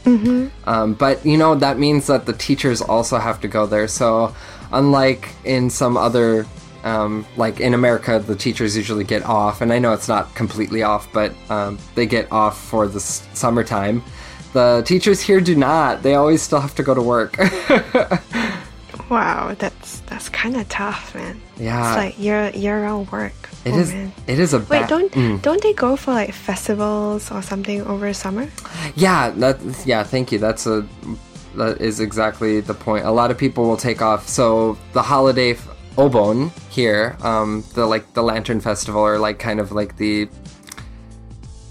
[0.05, 0.69] Mm-hmm.
[0.69, 3.87] Um, but you know that means that the teachers also have to go there.
[3.87, 4.33] So
[4.71, 6.45] unlike in some other
[6.83, 10.83] um, like in America, the teachers usually get off, and I know it's not completely
[10.83, 14.03] off, but um, they get off for the s- summertime.
[14.53, 16.03] The teachers here do not.
[16.03, 17.37] They always still have to go to work.
[19.09, 21.41] wow, that that's kind of tough, man.
[21.58, 23.34] Yeah, it's like your your own work.
[23.65, 23.93] It oh, is.
[23.93, 24.12] Man.
[24.27, 24.88] It is a wait.
[24.88, 25.41] Don't mm.
[25.41, 28.47] don't they go for like festivals or something over summer?
[28.95, 29.31] Yeah.
[29.31, 29.60] That.
[29.86, 30.03] Yeah.
[30.03, 30.39] Thank you.
[30.39, 30.88] That's a.
[31.55, 33.05] That is exactly the point.
[33.05, 34.27] A lot of people will take off.
[34.27, 35.55] So the holiday
[35.97, 40.27] Obon here, um, the like the Lantern Festival, or like kind of like the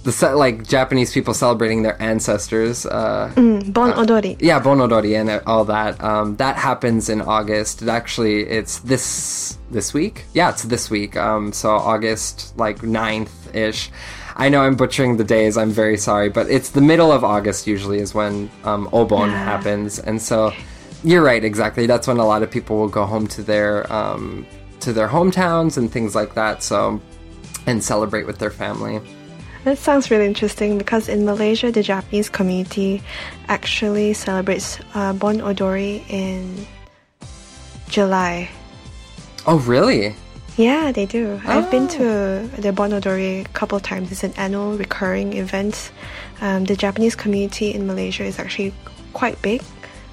[0.05, 2.85] the like Japanese people celebrating their ancestors.
[2.87, 4.35] Uh, mm, bon uh, odori.
[4.35, 6.03] Uh, yeah, bon odori and all that.
[6.03, 7.83] Um, that happens in August.
[7.83, 10.27] It actually, it's this this week.
[10.35, 11.17] Yeah, it's this week.
[11.17, 13.91] Um, so August like 9th ish.
[14.37, 15.57] I know I'm butchering the days.
[15.57, 19.45] I'm very sorry, but it's the middle of August usually is when um, Obon yeah.
[19.45, 20.53] happens, and so
[21.03, 21.43] you're right.
[21.43, 21.87] Exactly.
[21.87, 24.47] That's when a lot of people will go home to their um,
[24.81, 26.63] to their hometowns and things like that.
[26.63, 27.01] So
[27.67, 29.01] and celebrate with their family.
[29.65, 33.03] That sounds really interesting because in Malaysia, the Japanese community
[33.49, 36.67] actually celebrates uh, Bon Odori in
[37.89, 38.51] July.
[39.47, 40.15] Oh, really?
[40.59, 41.41] Yeah, they do.
[41.47, 41.51] Oh.
[41.51, 42.47] I've been to oh.
[42.61, 44.13] the Bon Odori a couple times.
[44.13, 45.91] It's an annual recurring event.
[46.43, 48.75] Um, the Japanese community in Malaysia is actually
[49.15, 49.63] quite big,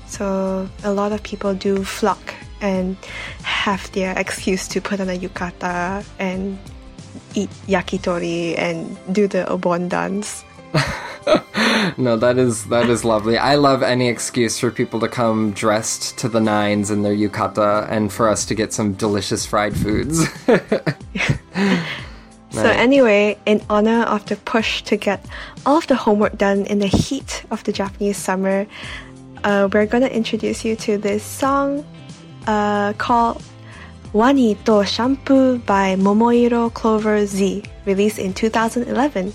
[0.07, 2.95] so a lot of people do flock and
[3.43, 6.57] have their excuse to put on a yukata and
[7.35, 10.43] eat yakitori and do the obon dance.
[11.97, 13.37] no, that is that is lovely.
[13.37, 17.89] I love any excuse for people to come dressed to the nines in their yukata
[17.89, 20.25] and for us to get some delicious fried foods.
[22.51, 22.77] So right.
[22.77, 25.25] anyway, in honor of the push to get
[25.65, 28.67] all of the homework done in the heat of the Japanese summer,
[29.45, 31.85] uh, we're gonna introduce you to this song
[32.47, 33.41] uh, called
[34.13, 39.31] Wani to Shampoo by Momoiro Clover Z, released in 2011.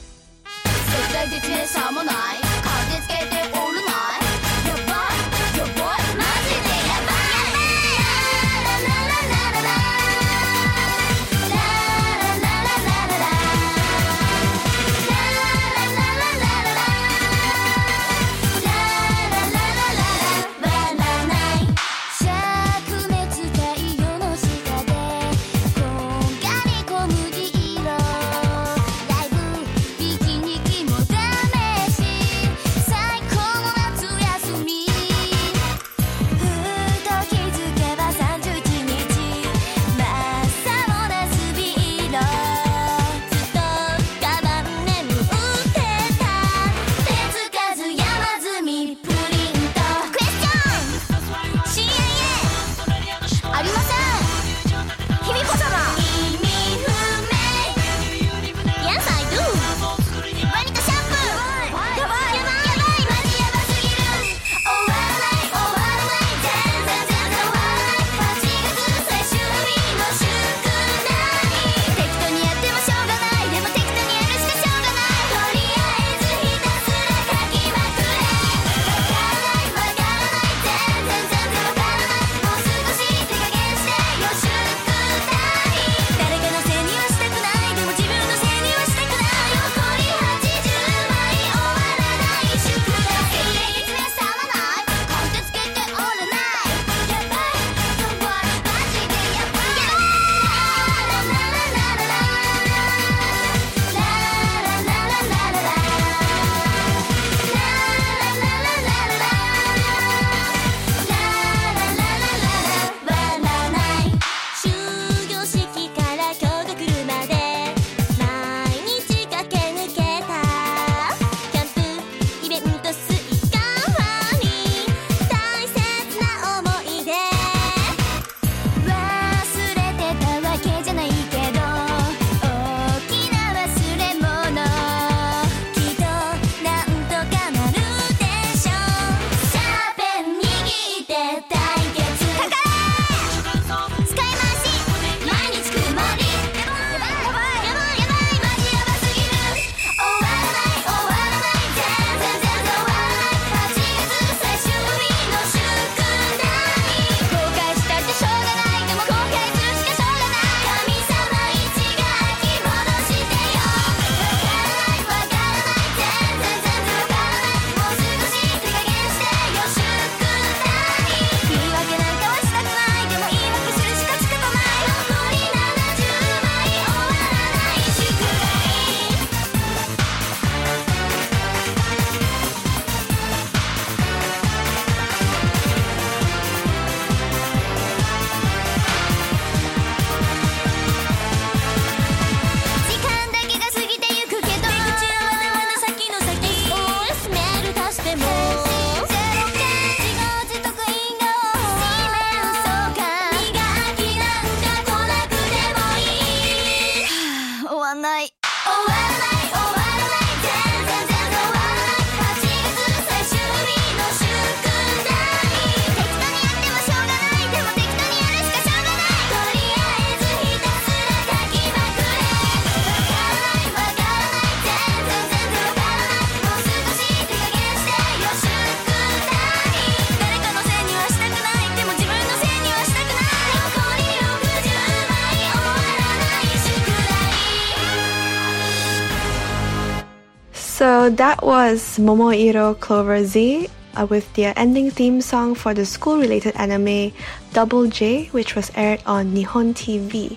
[241.07, 246.57] So that was Momoiro Clover Z uh, with their ending theme song for the school-related
[246.57, 247.13] anime
[247.53, 250.37] Double J, which was aired on Nihon TV.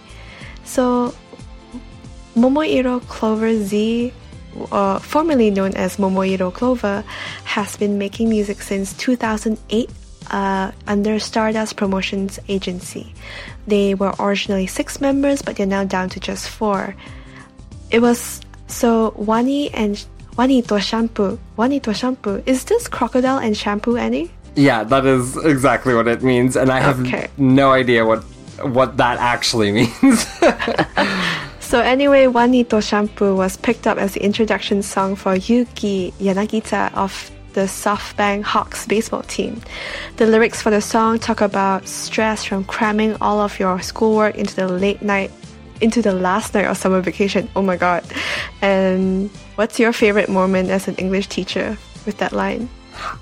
[0.66, 1.16] So
[2.36, 4.14] Momoiro Clover Z,
[4.72, 7.04] uh, formerly known as Momoiro Clover,
[7.46, 9.90] has been making music since 2008
[10.30, 13.16] uh, under Stardust Promotions Agency.
[13.66, 16.96] They were originally six members, but they're now down to just four.
[17.90, 20.06] It was so Wani and
[20.40, 21.38] Wani to shampoo.
[21.58, 22.42] Wani to shampoo.
[22.46, 24.32] Is this crocodile and shampoo, any?
[24.56, 27.28] Yeah, that is exactly what it means, and I have Okay.
[27.38, 28.24] no idea what
[28.64, 30.26] what that actually means.
[31.60, 36.92] So anyway, Wani to shampoo was picked up as the introduction song for Yuki Yanagita
[36.96, 39.62] of the SoftBank Hawks baseball team.
[40.18, 44.56] The lyrics for the song talk about stress from cramming all of your schoolwork into
[44.56, 45.30] the late night
[45.82, 47.50] into the last night of summer vacation.
[47.56, 48.04] Oh my god.
[48.62, 52.70] And what's your favorite moment as an English teacher with that line?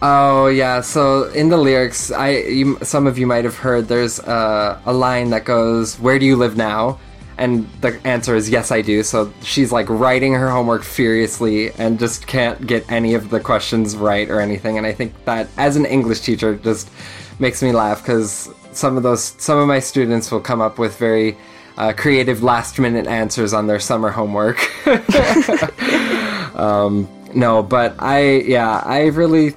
[0.01, 4.19] Oh yeah, so in the lyrics, I you, some of you might have heard there's
[4.19, 6.99] a, a line that goes, "Where do you live now?"
[7.37, 9.03] And the answer is yes, I do.
[9.03, 13.95] So she's like writing her homework furiously and just can't get any of the questions
[13.95, 14.79] right or anything.
[14.79, 16.89] And I think that as an English teacher, just
[17.37, 20.97] makes me laugh because some of those some of my students will come up with
[20.97, 21.37] very
[21.77, 24.59] uh, creative last minute answers on their summer homework.
[26.55, 29.55] um, no, but I yeah, I really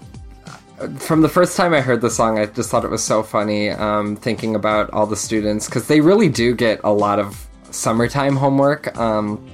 [0.99, 3.71] from the first time I heard the song, I just thought it was so funny.
[3.71, 8.37] Um, thinking about all the students because they really do get a lot of summertime
[8.37, 9.47] homework um,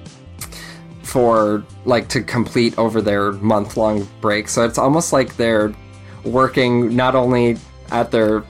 [1.03, 4.49] for like to complete over their month long break.
[4.49, 5.75] So it's almost like they're
[6.25, 7.57] working not only
[7.91, 8.45] at their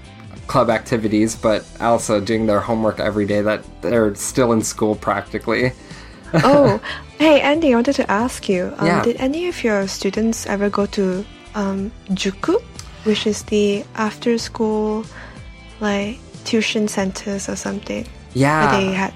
[0.47, 3.43] club activities but also doing their homework every day.
[3.43, 5.73] That they're still in school practically.
[6.35, 6.81] oh,
[7.19, 8.75] hey Andy, I wanted to ask you.
[8.79, 9.03] Um, Yeah.
[9.03, 11.25] Did any of your students ever go to
[11.55, 12.61] um, Juku,
[13.05, 15.05] which is the after-school
[15.81, 18.07] like tuition centers or something?
[18.35, 19.15] Yeah, they had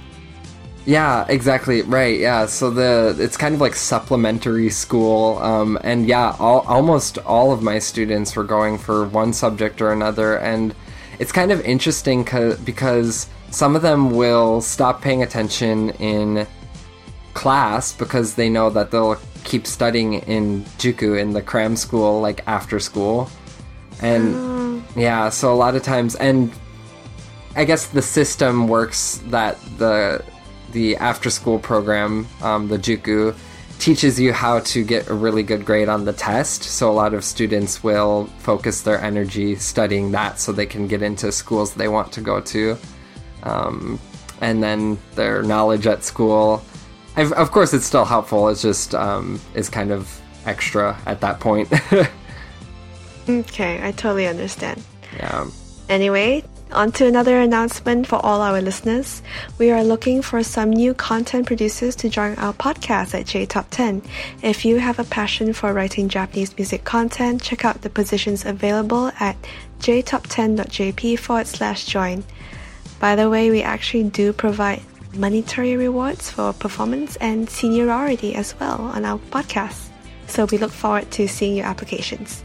[0.86, 1.82] Yeah, exactly.
[1.82, 2.18] Right.
[2.18, 2.46] Yeah.
[2.46, 7.62] So the it's kind of like supplementary school, um, and yeah, all, almost all of
[7.62, 10.74] my students were going for one subject or another, and
[11.20, 12.24] it's kind of interesting
[12.64, 16.46] because some of them will stop paying attention in
[17.34, 22.42] class because they know that they'll keep studying in Juku in the cram school like
[22.46, 23.30] after school,
[24.00, 26.50] and yeah, so a lot of times and
[27.54, 30.24] I guess the system works that the
[30.72, 33.36] the after school program, um, the Juku,
[33.80, 36.62] teaches you how to get a really good grade on the test.
[36.62, 41.02] So a lot of students will focus their energy studying that so they can get
[41.02, 42.76] into schools they want to go to.
[43.42, 43.98] Um,
[44.40, 46.62] and then their knowledge at school,
[47.16, 48.48] I've, of course, it's still helpful.
[48.48, 51.68] It's just um, is kind of extra at that point.
[53.28, 54.82] Okay, I totally understand.
[55.14, 55.46] yeah.
[55.88, 56.42] Anyway,
[56.72, 59.22] on to another announcement for all our listeners.
[59.58, 63.66] We are looking for some new content producers to join our podcast at J Top
[63.70, 64.02] 10.
[64.42, 69.12] If you have a passion for writing Japanese music content, check out the positions available
[69.20, 69.36] at
[69.80, 72.24] jtop10.jp forward slash join.
[72.98, 74.82] By the way, we actually do provide
[75.14, 79.88] monetary rewards for performance and seniority as well on our podcast.
[80.26, 82.44] So we look forward to seeing your applications.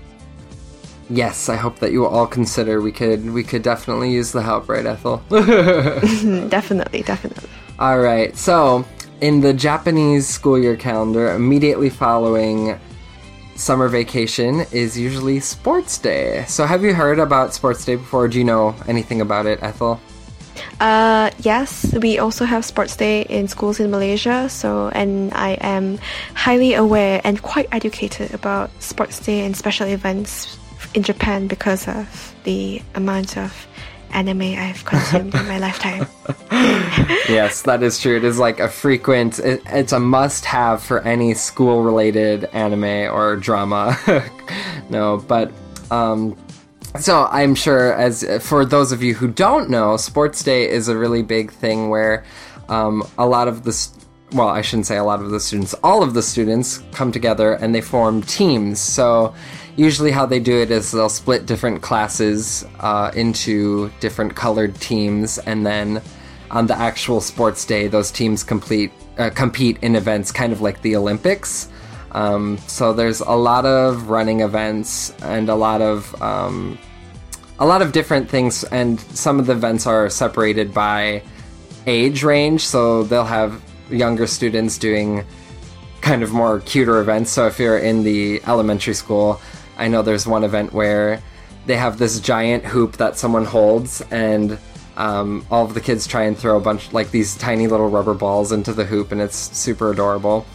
[1.10, 4.42] Yes, I hope that you will all consider we could we could definitely use the
[4.42, 5.18] help, right, Ethel?
[6.50, 7.50] definitely, definitely.
[7.78, 8.36] all right.
[8.36, 8.86] So,
[9.22, 12.80] in the Japanese school year calendar, immediately following
[13.56, 16.44] summer vacation is usually sports day.
[16.48, 18.28] So, have you heard about sports day before?
[18.28, 20.02] Do you know anything about it, Ethel?
[20.80, 24.50] Uh, yes, we also have sports day in schools in Malaysia.
[24.50, 26.00] So, and I am
[26.34, 30.58] highly aware and quite educated about sports day and special events
[30.96, 33.68] in Japan because of the amount of
[34.12, 36.08] anime I've consumed in my lifetime.
[37.30, 38.16] yes, that is true.
[38.16, 43.14] It is like a frequent, it, it's a must have for any school related anime
[43.14, 43.98] or drama.
[44.90, 45.52] no, but,
[45.92, 46.38] um,
[46.98, 50.98] so I'm sure as for those of you who don't know, Sports Day is a
[50.98, 52.24] really big thing where
[52.70, 53.94] um, a lot of the s-
[54.32, 57.54] well, I shouldn't say a lot of the students, all of the students come together
[57.54, 58.80] and they form teams.
[58.80, 59.36] So
[59.76, 65.38] usually how they do it is they'll split different classes uh, into different colored teams
[65.40, 66.02] and then
[66.52, 70.82] on the actual sports day those teams complete uh, compete in events kind of like
[70.82, 71.70] the Olympics.
[72.12, 76.78] Um, so there's a lot of running events and a lot of um,
[77.60, 81.24] a lot of different things, and some of the events are separated by
[81.88, 82.66] age range.
[82.66, 85.26] So they'll have younger students doing
[86.02, 87.32] kind of more cuter events.
[87.32, 89.42] So if you're in the elementary school,
[89.78, 91.22] I know there's one event where
[91.66, 94.58] they have this giant hoop that someone holds and
[94.98, 98.14] um, all of the kids try and throw a bunch like these tiny little rubber
[98.14, 100.46] balls into the hoop and it's super adorable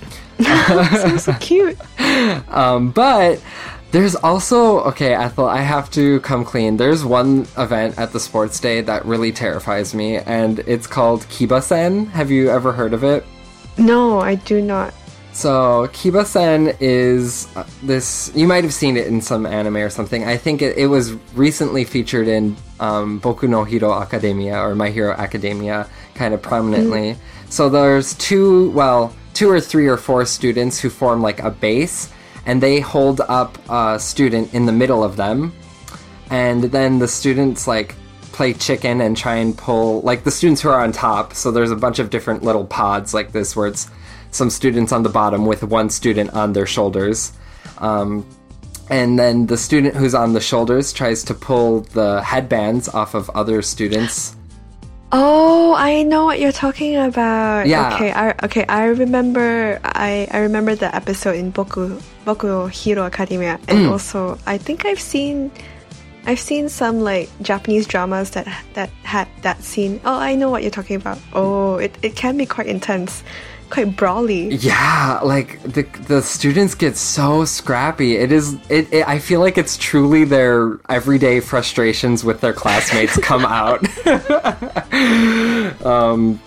[0.42, 1.78] Sounds so cute.
[2.48, 3.42] um, but
[3.90, 5.46] there's also okay, Ethel.
[5.46, 6.76] I have to come clean.
[6.76, 12.08] There's one event at the sports day that really terrifies me, and it's called Kibasen.
[12.10, 13.24] Have you ever heard of it?
[13.76, 14.94] No, I do not.
[15.32, 18.30] So Kiba-sen is uh, this.
[18.34, 20.24] You might have seen it in some anime or something.
[20.24, 24.90] I think it, it was recently featured in um, Boku no Hero Academia or My
[24.90, 27.16] Hero Academia, kind of prominently.
[27.48, 32.12] So there's two, well, two or three or four students who form like a base,
[32.46, 35.52] and they hold up a student in the middle of them,
[36.30, 37.94] and then the students like
[38.32, 41.34] play chicken and try and pull like the students who are on top.
[41.34, 43.90] So there's a bunch of different little pods like this where it's
[44.30, 47.32] some students on the bottom with one student on their shoulders.
[47.78, 48.26] Um,
[48.88, 53.30] and then the student who's on the shoulders tries to pull the headbands off of
[53.30, 54.34] other students.
[55.12, 57.66] Oh, I know what you're talking about.
[57.66, 57.94] Yeah.
[57.94, 63.58] Okay, I okay, I remember I I remember the episode in Boku Boku Hero Academia
[63.66, 63.90] and Mm.
[63.90, 65.50] also I think I've seen
[66.26, 70.00] I've seen some like Japanese dramas that that had that scene.
[70.04, 71.18] Oh, I know what you're talking about.
[71.32, 73.24] Oh, it, it can be quite intense,
[73.70, 74.54] quite brawly.
[74.54, 78.16] Yeah, like the the students get so scrappy.
[78.16, 83.16] It is it, it I feel like it's truly their everyday frustrations with their classmates
[83.22, 83.80] come out.
[85.84, 86.40] um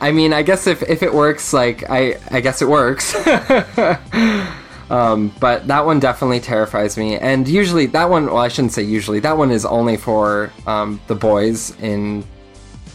[0.00, 3.14] I mean, I guess if if it works like I I guess it works.
[4.90, 7.16] Um, but that one definitely terrifies me.
[7.16, 11.00] And usually, that one, well, I shouldn't say usually, that one is only for um,
[11.06, 12.24] the boys in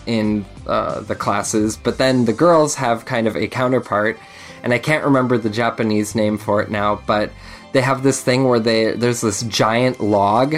[0.05, 1.77] in uh, the classes.
[1.77, 4.17] But then the girls have kind of a counterpart,
[4.63, 7.01] and I can't remember the Japanese name for it now.
[7.05, 7.31] But
[7.71, 10.55] they have this thing where they there's this giant log,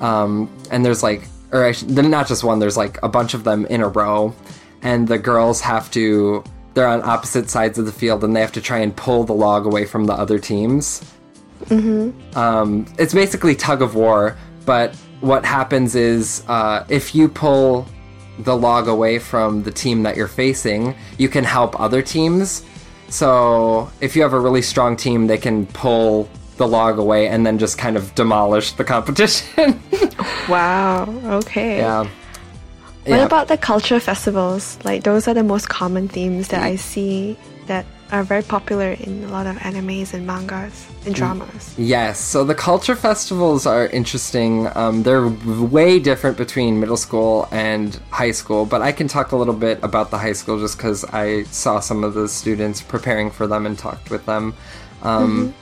[0.00, 2.58] um, and there's like, or not just one.
[2.58, 4.34] There's like a bunch of them in a row,
[4.82, 6.44] and the girls have to
[6.74, 9.32] they're on opposite sides of the field and they have to try and pull the
[9.32, 11.04] log away from the other teams.
[11.64, 12.38] Mm-hmm.
[12.38, 17.86] Um, it's basically tug of war, but what happens is uh, if you pull
[18.44, 22.64] the log away from the team that you're facing, you can help other teams.
[23.08, 27.44] So if you have a really strong team, they can pull the log away and
[27.46, 29.80] then just kind of demolish the competition.
[30.48, 31.04] Wow.
[31.40, 31.78] Okay.
[31.78, 32.00] yeah.
[32.00, 33.24] What Yeah.
[33.24, 34.78] about the culture festivals?
[34.84, 37.36] Like those are the most common themes that I see
[37.66, 41.74] that are very popular in a lot of animes and mangas and dramas.
[41.78, 44.68] Yes, so the culture festivals are interesting.
[44.76, 49.36] Um, they're way different between middle school and high school, but I can talk a
[49.36, 53.30] little bit about the high school just because I saw some of the students preparing
[53.30, 54.54] for them and talked with them
[55.02, 55.54] um,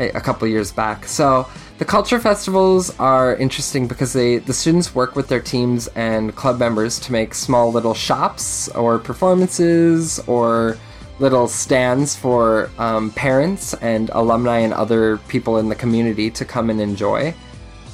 [0.00, 1.06] a, a couple years back.
[1.06, 1.48] So
[1.78, 6.58] the culture festivals are interesting because they the students work with their teams and club
[6.58, 10.76] members to make small little shops or performances or
[11.20, 16.70] little stands for um, parents and alumni and other people in the community to come
[16.70, 17.34] and enjoy.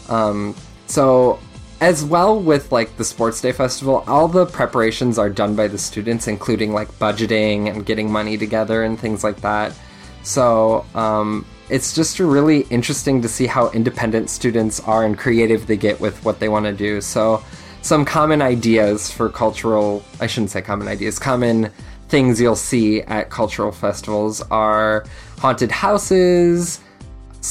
[0.08, 0.54] Um,
[0.86, 1.40] so,
[1.80, 5.76] as well with like the Sports Day Festival, all the preparations are done by the
[5.76, 9.76] students, including like budgeting and getting money together and things like that.
[10.22, 15.76] So, um, it's just really interesting to see how independent students are and creative they
[15.76, 17.00] get with what they want to do.
[17.00, 17.42] So,
[17.82, 21.70] some common ideas for cultural, I shouldn't say common ideas, common
[22.08, 25.04] things you'll see at cultural festivals are
[25.38, 26.80] haunted houses,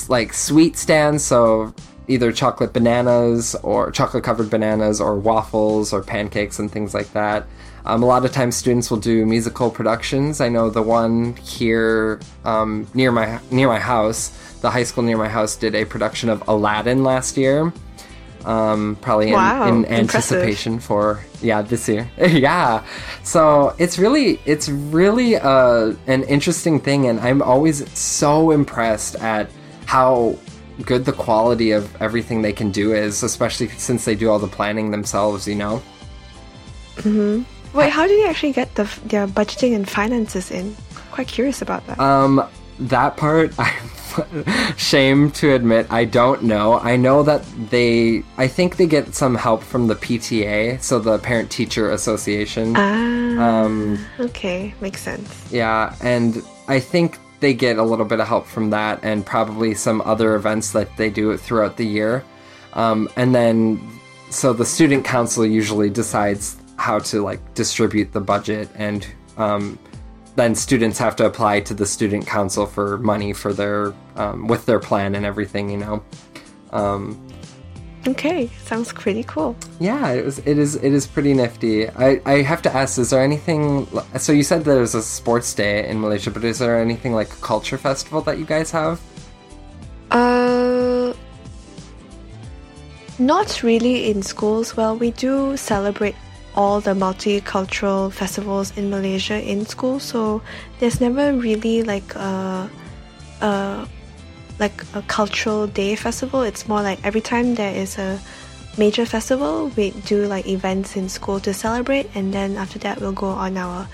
[0.08, 1.74] like sweet stands, so
[2.08, 7.46] either chocolate bananas or chocolate covered bananas or waffles or pancakes and things like that.
[7.86, 10.42] Um, a lot of times students will do musical productions.
[10.42, 14.30] I know the one here um, near my near my house,
[14.62, 17.72] the high school near my house did a production of Aladdin last year.
[18.46, 20.38] Um, probably in, Wow, in impressive.
[20.38, 22.86] anticipation for yeah this year yeah
[23.24, 29.50] so it's really it's really uh, an interesting thing and i'm always so impressed at
[29.88, 30.38] how
[30.84, 34.48] good the quality of everything they can do is especially since they do all the
[34.48, 35.82] planning themselves you know
[36.98, 37.42] mm-hmm.
[37.76, 40.74] Wait, how do you actually get the their budgeting and finances in?
[41.12, 42.00] Quite curious about that.
[42.00, 42.42] Um,
[42.80, 43.90] that part, I'm
[44.78, 46.80] shame to admit, I don't know.
[46.80, 51.20] I know that they, I think they get some help from the PTA, so the
[51.20, 52.74] Parent Teacher Association.
[52.76, 55.52] ah, um, okay, makes sense.
[55.52, 59.74] Yeah, and I think they get a little bit of help from that, and probably
[59.74, 62.24] some other events that they do throughout the year.
[62.74, 63.82] Um, and then,
[64.30, 69.08] so the student council usually decides how to like distribute the budget and
[69.38, 69.80] um,
[70.36, 74.66] then students have to apply to the student council for money for their um, with
[74.66, 75.70] their plan and everything.
[75.70, 76.04] You know.
[76.72, 77.22] Um,
[78.08, 79.56] Okay, sounds pretty cool.
[79.80, 80.38] yeah, it was.
[80.46, 80.76] It is.
[80.76, 81.90] It is pretty nifty.
[81.90, 83.88] I, I have to ask: Is there anything?
[84.20, 87.42] So you said there's a sports day in Malaysia, but is there anything like a
[87.42, 89.02] culture festival that you guys have?
[90.12, 91.14] Uh,
[93.18, 94.78] not really in schools.
[94.78, 96.16] Well, we do celebrate
[96.56, 100.42] all the multicultural festivals in Malaysia in school, so
[100.80, 102.70] there's never really like a,
[103.42, 103.88] a
[104.58, 106.42] like a cultural day festival.
[106.42, 108.20] It's more like every time there is a
[108.78, 113.12] major festival, we do like events in school to celebrate, and then after that, we'll
[113.12, 113.88] go on our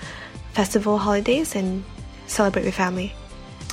[0.54, 1.82] festival holidays and
[2.26, 3.12] celebrate with family.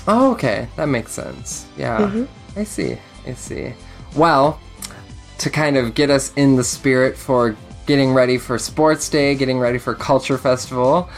[0.07, 1.67] Oh, okay, that makes sense.
[1.77, 2.59] Yeah, mm-hmm.
[2.59, 2.97] I see.
[3.27, 3.73] I see.
[4.15, 4.59] Well,
[5.37, 7.55] to kind of get us in the spirit for
[7.88, 11.08] getting ready for Sports Day, getting ready for Culture Festival,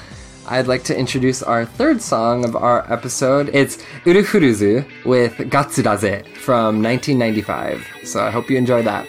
[0.49, 3.51] I'd like to introduce our third song of our episode.
[3.53, 7.84] It's Urufuruzu with Gatsudaze from 1995.
[8.05, 9.07] So I hope you enjoy that.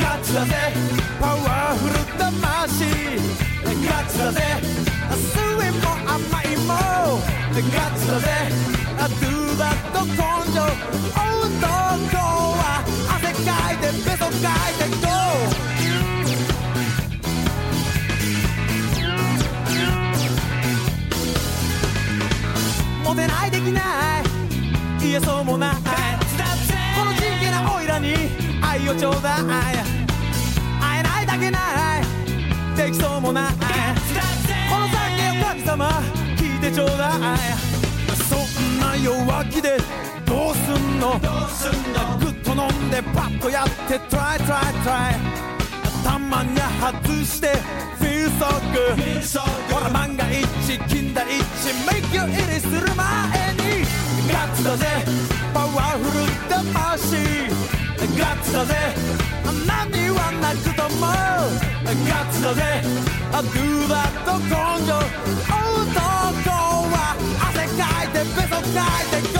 [0.00, 0.54] ガチだぜ
[1.20, 1.98] パワフ
[23.67, 24.23] いない
[24.99, 28.13] 言えそうもないこの地域なオイラに
[28.61, 29.43] 愛をちょうだい。
[29.43, 31.59] 会えないだけな
[31.99, 32.03] い。
[32.75, 33.59] できそうもないこ
[34.79, 35.89] の酒を神様
[36.37, 36.59] 聞い。
[36.59, 37.19] てちょうだい
[38.15, 39.77] そんな弱気で
[40.25, 41.19] どうすんの
[42.19, 43.99] ぐっと飲んでパッとやって。
[44.09, 45.52] トライトライトライ
[46.03, 47.47] トライトライトライたまに外して
[47.99, 51.41] Feel so good ほら万が一金田一
[51.87, 53.85] Make you it する前に
[54.31, 54.85] ガッツだぜ。
[55.53, 57.15] パワフル魂
[58.19, 58.75] ガッツだぜ。
[59.67, 61.07] 何はなくとも。
[61.07, 62.61] ガッツだぜ。
[63.31, 64.49] Do that と根
[64.85, 64.93] 性。
[65.53, 66.49] 男
[66.91, 67.15] は
[67.49, 69.32] 汗かいてベソかいて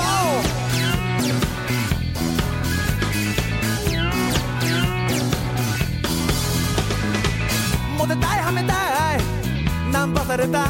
[8.04, 8.74] モテたいはめた
[9.16, 9.90] い。
[9.90, 10.68] ナンパされたい。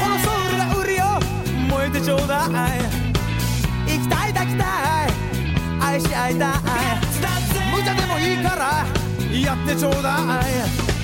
[0.00, 1.20] このソウルが売りよ
[1.68, 2.80] 燃えてちょうだい。
[3.84, 5.12] 行きたい抱きたい。
[5.78, 6.56] 愛し合いたい。
[7.70, 8.86] 無茶でもいいから
[9.38, 10.56] やってちょうだい。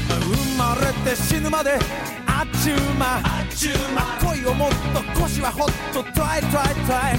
[0.08, 1.78] 生まれて死ぬまで。
[2.26, 3.20] あっちゅう間。
[4.24, 7.18] 恋をもっと腰はホット Try try try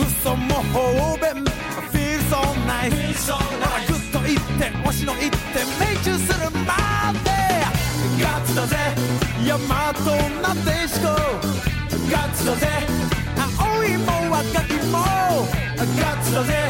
[0.00, 1.44] 嘘も方便
[1.90, 4.01] Feel so nice
[4.32, 7.30] 一点推しの一点命中するまで。
[8.18, 8.76] ガッツだぜ
[9.46, 10.10] ヤマト
[10.40, 11.08] なでしこ
[12.10, 12.66] ガッツだぜ
[13.58, 15.00] 青いも若きも。
[15.76, 16.61] ガッツだぜ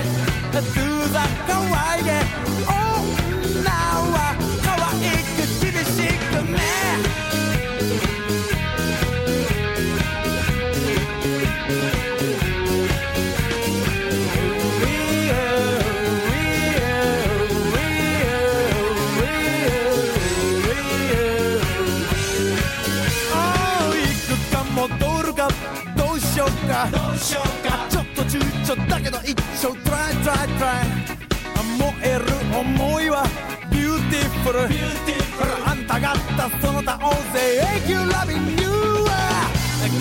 [34.43, 38.67] Beautiful あんたがったその他大勢永久 Loving you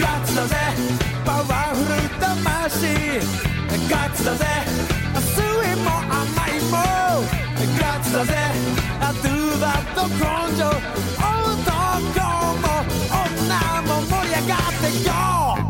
[0.02, 0.56] ガッツだぜ
[1.24, 2.88] パワフル魂
[3.88, 4.46] ガッツだぜ
[5.36, 6.18] 酸いも甘
[6.50, 6.74] いも
[7.80, 8.34] ガッツだぜ
[9.22, 9.28] Do
[9.60, 10.18] that と根
[10.58, 10.60] 性
[11.20, 11.62] 男
[12.58, 12.66] も
[13.14, 15.61] 女も盛り上がって GO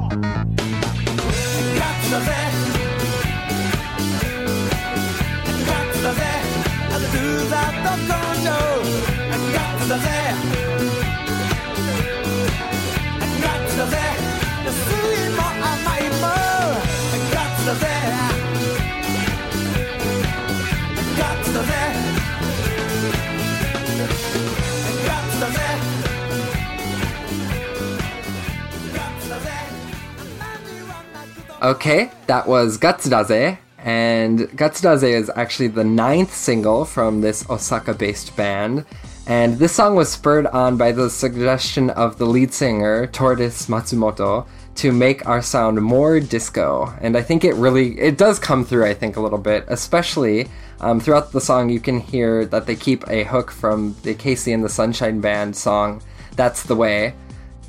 [31.61, 38.35] Okay, that was Gatsudaze and Gatsudaze is actually the ninth single from this Osaka based
[38.37, 38.85] band.
[39.27, 44.45] And this song was spurred on by the suggestion of the lead singer, Tortoise Matsumoto,
[44.75, 46.93] to make our sound more disco.
[47.01, 50.47] And I think it really, it does come through, I think, a little bit, especially
[50.79, 54.53] um, throughout the song, you can hear that they keep a hook from the KC
[54.53, 56.01] and the Sunshine Band song,
[56.35, 57.13] That's the Way.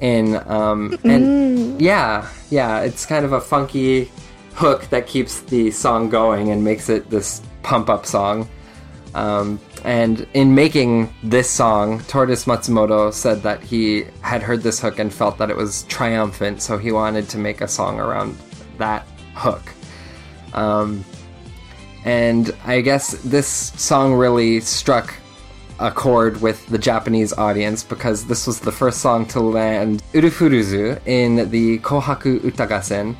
[0.00, 0.36] in.
[0.48, 4.10] Um, and yeah, yeah, it's kind of a funky
[4.54, 8.48] hook that keeps the song going and makes it this pump up song.
[9.14, 14.98] Um, and in making this song, Tortoise Matsumoto said that he had heard this hook
[14.98, 18.36] and felt that it was triumphant, so he wanted to make a song around
[18.78, 19.62] that hook.
[20.54, 21.04] Um,
[22.04, 25.14] and I guess this song really struck
[25.80, 31.00] a chord with the Japanese audience because this was the first song to land Urufuruzu
[31.06, 33.16] in the Kohaku Uta Gassen,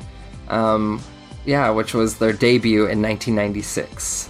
[0.47, 1.01] um,
[1.45, 4.29] yeah, which was their debut in 1996.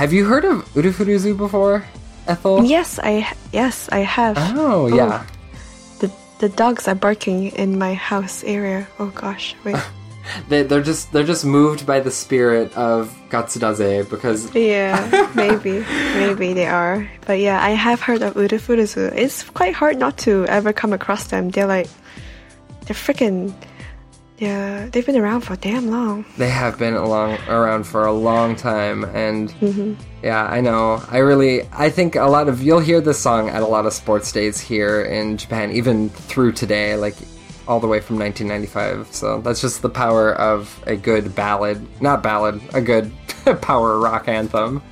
[0.00, 1.84] Have you heard of Urufuruzu before,
[2.26, 2.64] Ethel?
[2.64, 4.40] Yes, I yes I have.
[4.56, 5.26] Oh, oh, yeah.
[6.00, 8.88] The the dogs are barking in my house area.
[8.98, 9.76] Oh gosh, wait.
[10.48, 15.84] They, they're just they're just moved by the spirit of Gatsudaze because yeah, maybe
[16.16, 17.04] maybe they are.
[17.26, 19.12] But yeah, I have heard of Urufuruzu.
[19.12, 21.50] It's quite hard not to ever come across them.
[21.50, 21.88] They're like
[22.86, 23.52] they're freaking
[24.40, 26.24] yeah, they've been around for damn long.
[26.38, 29.94] they have been along around for a long time and mm-hmm.
[30.22, 31.02] yeah i know.
[31.08, 33.92] I really i think a lot of you'll hear this song at a lot of
[33.92, 37.16] sports days here in japan even through today like
[37.68, 42.22] all the way from 1995 so that's just the power of a good ballad not
[42.22, 43.12] ballad a good
[43.60, 44.82] power rock anthem.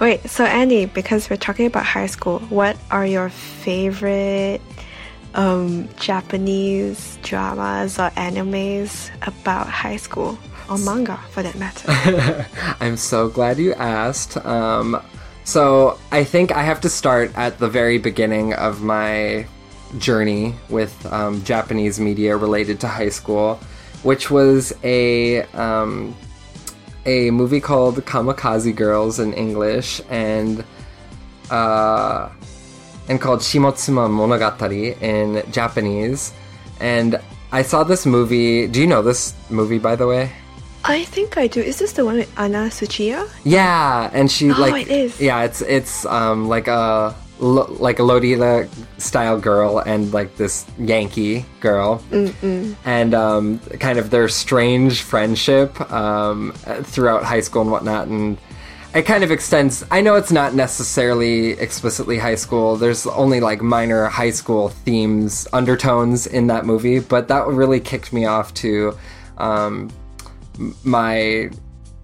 [0.00, 4.60] Wait, so Andy, because we're talking about high school, what are your favorite
[5.34, 10.38] um, Japanese dramas or animes about high school
[10.70, 12.46] or manga for that matter?
[12.80, 14.36] I'm so glad you asked.
[14.44, 15.00] Um,
[15.44, 19.46] so I think I have to start at the very beginning of my
[19.98, 23.60] journey with um, Japanese media related to high school,
[24.02, 26.16] which was a um,
[27.06, 30.64] a movie called Kamikaze Girls in English and
[31.50, 32.30] uh,
[33.08, 36.32] and called Shimotsuma Monogatari in Japanese.
[36.80, 37.20] And
[37.52, 38.66] I saw this movie.
[38.66, 40.30] Do you know this movie, by the way?
[40.84, 41.60] I think I do.
[41.60, 43.28] Is this the one with Anna Tsuchiya?
[43.44, 45.20] Yeah, and she Oh, like it is.
[45.20, 50.66] yeah, it's it's um like a lo- like a Lolita style girl and like this
[50.78, 52.02] Yankee girl,
[52.84, 56.52] and um kind of their strange friendship um
[56.82, 58.36] throughout high school and whatnot, and
[58.94, 59.84] it kind of extends.
[59.90, 62.76] I know it's not necessarily explicitly high school.
[62.76, 68.12] There's only like minor high school themes, undertones in that movie, but that really kicked
[68.12, 68.96] me off to
[69.38, 69.90] um
[70.84, 71.50] my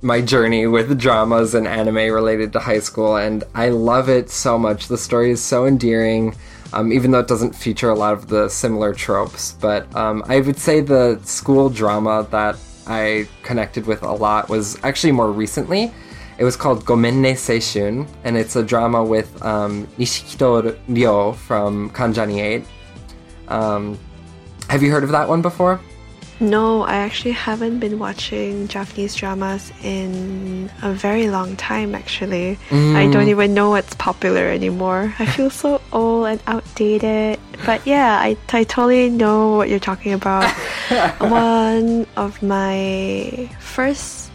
[0.03, 4.59] my journey with dramas and anime related to high school, and I love it so
[4.59, 4.88] much.
[4.88, 6.34] The story is so endearing,
[6.72, 9.53] um, even though it doesn't feature a lot of the similar tropes.
[9.61, 14.82] But um, I would say the school drama that I connected with a lot was
[14.82, 15.93] actually more recently.
[16.41, 22.41] It was called Gomenne Seishun, and it's a drama with um, Nishikido Ryo from Kanjani
[22.41, 22.64] 8.
[23.49, 23.99] Um,
[24.70, 25.78] have you heard of that one before?
[26.41, 32.59] No, I actually haven't been watching Japanese dramas in a very long time, actually.
[32.70, 35.14] I don't even know what's popular anymore.
[35.18, 37.38] I feel so old and outdated.
[37.66, 40.51] But yeah, I, I totally know what you're talking about.
[41.18, 44.30] One of my first.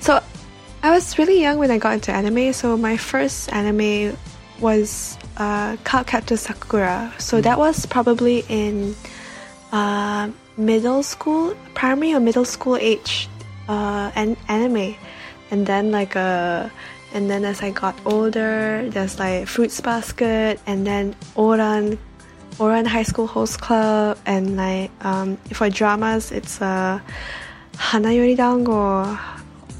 [0.00, 0.22] So
[0.86, 4.16] I was really young when I got into anime, so my first anime
[4.60, 7.12] was uh, Cardcaptor Sakura.
[7.18, 8.94] So that was probably in
[9.72, 13.28] uh, middle school, primary or middle school age,
[13.66, 14.94] uh, an anime,
[15.50, 16.68] and then like uh,
[17.12, 21.98] and then as I got older, there's like Fruits Basket, and then Ouran,
[22.62, 27.00] Ouran High School Host Club, and like um, for dramas, it's uh,
[27.74, 29.18] Hanayori Dango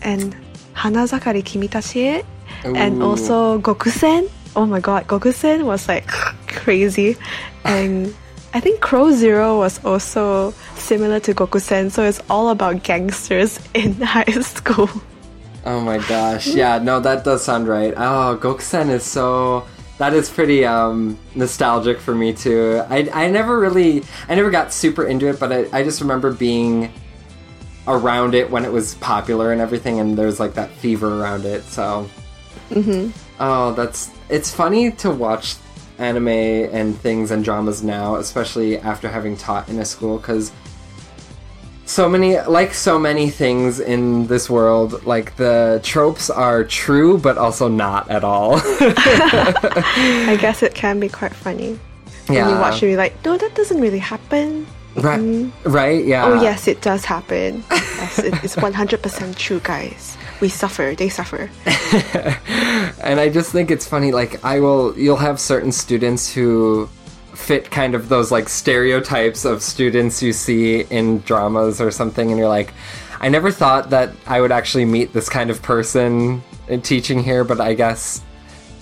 [0.03, 0.35] and
[0.77, 2.23] Hanazakari Kimitachi,
[2.65, 3.11] and Ooh.
[3.11, 4.31] also Gokusen.
[4.55, 6.07] Oh my god, Gokusen was like
[6.47, 7.17] crazy,
[7.65, 8.15] and
[8.55, 13.95] I think Crow Zero was also similar to Gokusen, so it's all about gangsters in
[14.01, 14.89] high school.
[15.65, 16.47] Oh my gosh.
[16.47, 17.93] Yeah, no, that does sound right.
[17.97, 19.67] Oh, Gokusen is so
[19.99, 22.83] that is pretty um nostalgic for me too.
[22.89, 26.33] I I never really I never got super into it, but I, I just remember
[26.33, 26.93] being
[27.89, 31.63] around it when it was popular and everything and there's like that fever around it.
[31.65, 32.09] So
[32.71, 33.11] mm-hmm.
[33.39, 35.57] Oh, that's it's funny to watch
[35.99, 40.53] anime and things and dramas now, especially after having taught in a school cuz
[41.85, 47.39] so many like so many things in this world like the tropes are true but
[47.39, 51.79] also not at all I guess it can be quite funny.
[52.27, 54.67] When you watch it, you're like, no, that doesn't really happen.
[54.97, 55.71] Right mm-hmm.
[55.71, 57.65] right yeah oh, yes, it does happen.
[57.71, 60.17] yes, it, it's 100% true, guys.
[60.41, 61.51] We suffer, they suffer.
[63.03, 64.13] and I just think it's funny.
[64.13, 66.89] Like I will, you'll have certain students who
[67.35, 72.39] fit kind of those like stereotypes of students you see in dramas or something and
[72.39, 72.73] you're like
[73.21, 77.45] I never thought that I would actually meet this kind of person in teaching here
[77.45, 78.25] but I guess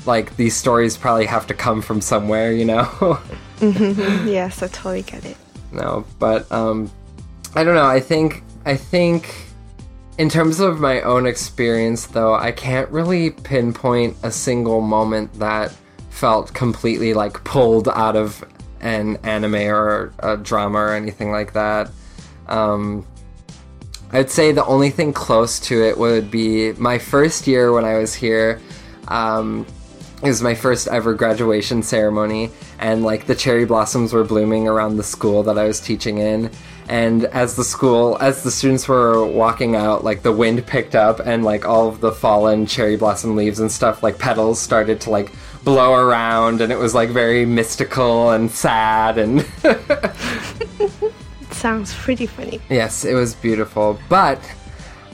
[0.06, 3.18] like these stories probably have to come from somewhere, you know.
[3.60, 4.28] Mm-hmm.
[4.28, 5.36] yes, I totally get it.
[5.74, 6.90] No, but um
[7.54, 7.86] I don't know.
[7.86, 9.34] I think I think
[10.18, 15.72] in terms of my own experience though, I can't really pinpoint a single moment that
[16.10, 18.44] felt completely like pulled out of
[18.80, 21.90] an anime or a drama or anything like that.
[22.48, 23.06] Um
[24.14, 27.98] I'd say the only thing close to it would be my first year when I
[27.98, 28.60] was here.
[29.08, 29.66] Um,
[30.24, 34.96] it was my first ever graduation ceremony, and like the cherry blossoms were blooming around
[34.96, 36.50] the school that I was teaching in.
[36.88, 41.20] And as the school, as the students were walking out, like the wind picked up,
[41.20, 45.10] and like all of the fallen cherry blossom leaves and stuff, like petals started to
[45.10, 45.30] like
[45.62, 49.46] blow around, and it was like very mystical and sad and.
[49.62, 51.02] It
[51.50, 52.62] sounds pretty funny.
[52.70, 53.98] Yes, it was beautiful.
[54.08, 54.40] But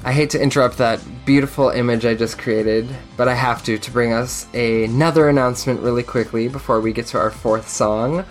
[0.03, 2.89] I hate to interrupt that beautiful image I just created,
[3.19, 7.19] but I have to to bring us another announcement really quickly before we get to
[7.19, 8.25] our fourth song.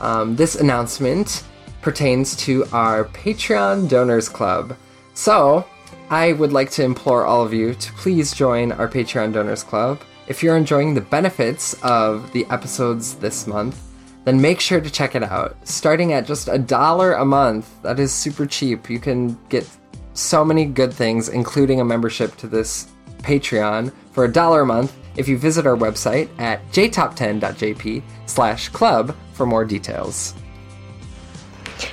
[0.00, 1.42] Um, this announcement
[1.82, 4.76] pertains to our Patreon Donors Club.
[5.14, 5.66] So,
[6.10, 10.00] I would like to implore all of you to please join our Patreon Donors Club.
[10.28, 13.82] If you're enjoying the benefits of the episodes this month,
[14.24, 15.56] then make sure to check it out.
[15.66, 18.88] Starting at just a dollar a month, that is super cheap.
[18.88, 19.68] You can get
[20.16, 22.88] so many good things, including a membership to this
[23.18, 29.16] Patreon for a dollar a month if you visit our website at jtop10.jp slash club
[29.32, 30.34] for more details.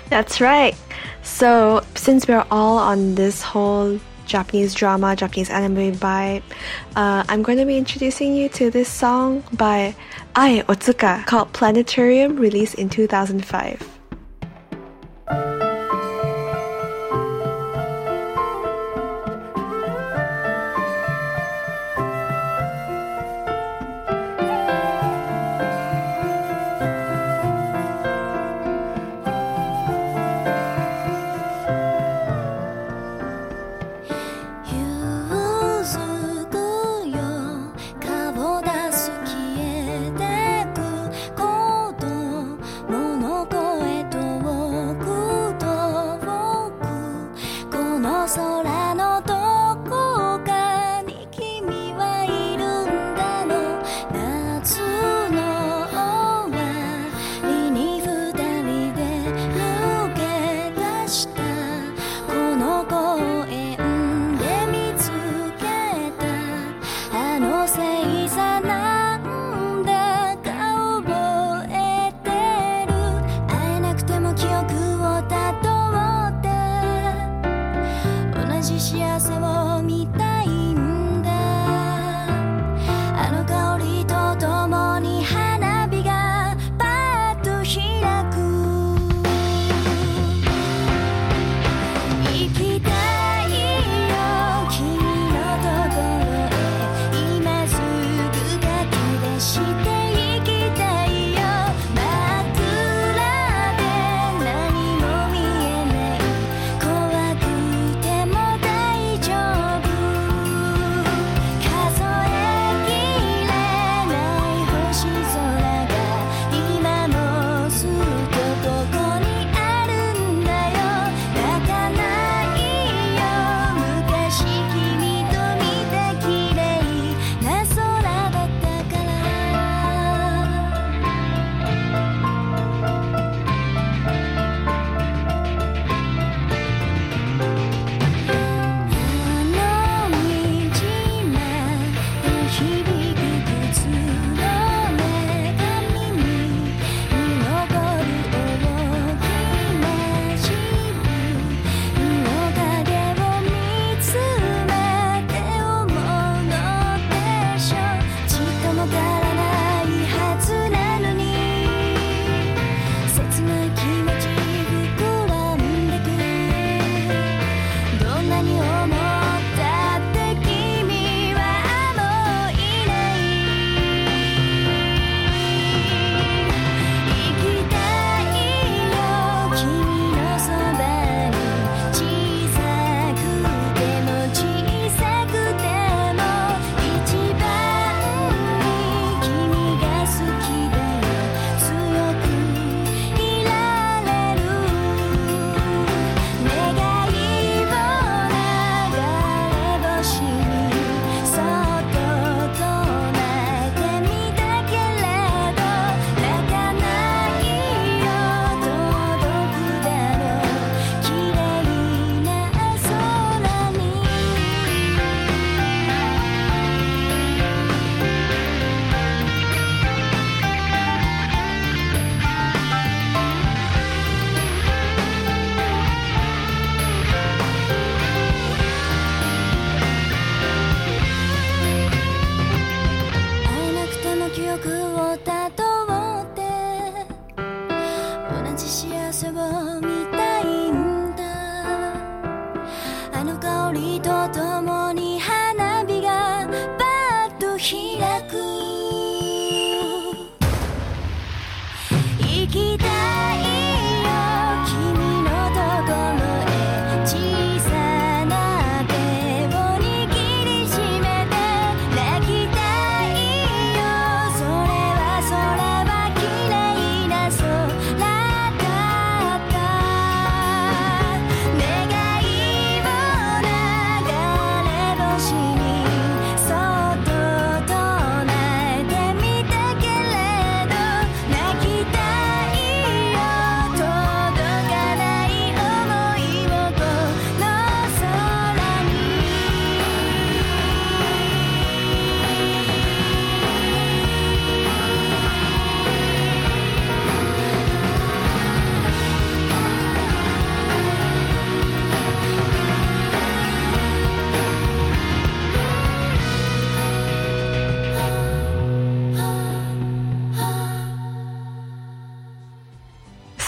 [0.09, 0.75] That's right.
[1.23, 6.43] So, since we're all on this whole Japanese drama, Japanese anime vibe,
[6.95, 9.95] uh, I'm going to be introducing you to this song by
[10.35, 13.92] Ai Otsuka called Planetarium, released in 2005.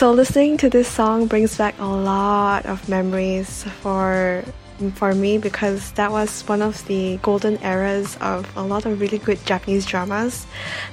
[0.06, 4.46] So listening to this song brings back a lot of memories for
[4.94, 9.18] for me because that was one of the golden eras of a lot of really
[9.18, 10.46] good Japanese dramas.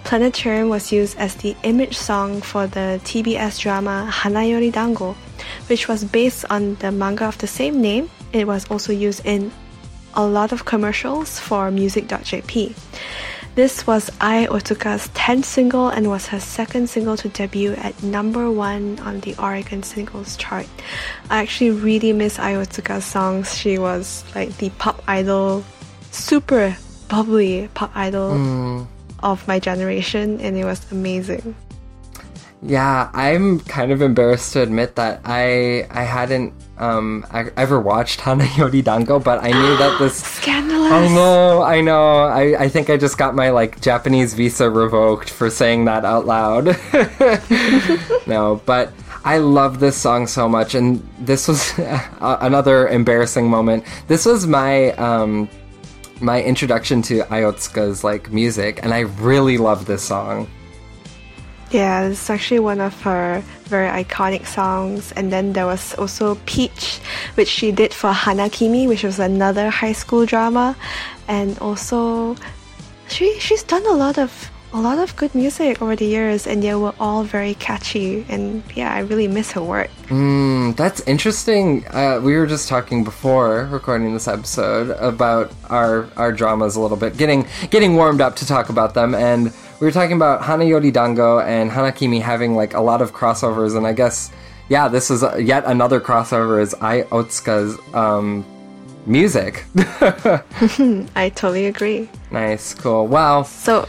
[0.05, 5.15] Planetarium was used as the image song for the TBS drama Hanayori Dango,
[5.67, 8.09] which was based on the manga of the same name.
[8.33, 9.53] It was also used in
[10.15, 12.75] a lot of commercials for music.jp.
[13.55, 18.51] This was Ai Otsuka's 10th single and was her second single to debut at number
[18.51, 20.67] one on the Oricon singles chart.
[21.29, 23.55] I actually really miss Ai Otsuka's songs.
[23.55, 25.65] She was like the pop idol,
[26.11, 26.75] super
[27.11, 28.87] bubbly pop idol mm.
[29.23, 31.55] of my generation, and it was amazing.
[32.63, 38.21] Yeah, I'm kind of embarrassed to admit that I I hadn't um I, ever watched
[38.21, 40.17] Hanayori Dango, but I knew that this.
[40.43, 40.91] Scandalous!
[40.91, 42.23] I know, I know.
[42.25, 46.27] I, I think I just got my like Japanese visa revoked for saying that out
[46.27, 46.77] loud.
[48.27, 48.93] no, but
[49.25, 51.73] I love this song so much, and this was
[52.21, 53.85] another embarrassing moment.
[54.09, 55.49] This was my um
[56.21, 60.49] my introduction to Ai Otsuka's like music, and I really love this song.
[61.73, 65.11] Yeah, it's actually one of her very iconic songs.
[65.13, 67.01] And then there was also Peach,
[67.35, 70.77] which she did for Hanakimi, which was another high school drama.
[71.29, 72.37] And also,
[73.09, 76.63] she she's done a lot of a lot of good music over the years, and
[76.63, 78.25] they were all very catchy.
[78.29, 79.91] And yeah, I really miss her work.
[80.09, 81.87] Mm, that's interesting.
[81.89, 86.97] Uh, we were just talking before recording this episode about our our dramas a little
[86.97, 89.53] bit, getting getting warmed up to talk about them, and
[89.83, 93.85] we were talking about Hanayori Dango and Hanakimi having like a lot of crossovers, and
[93.85, 94.31] I guess
[94.69, 98.47] yeah, this is yet another crossover is Ai Otsuka's um,
[99.07, 99.65] music.
[101.17, 102.09] I totally agree.
[102.31, 103.09] nice, cool.
[103.09, 103.89] Well, So,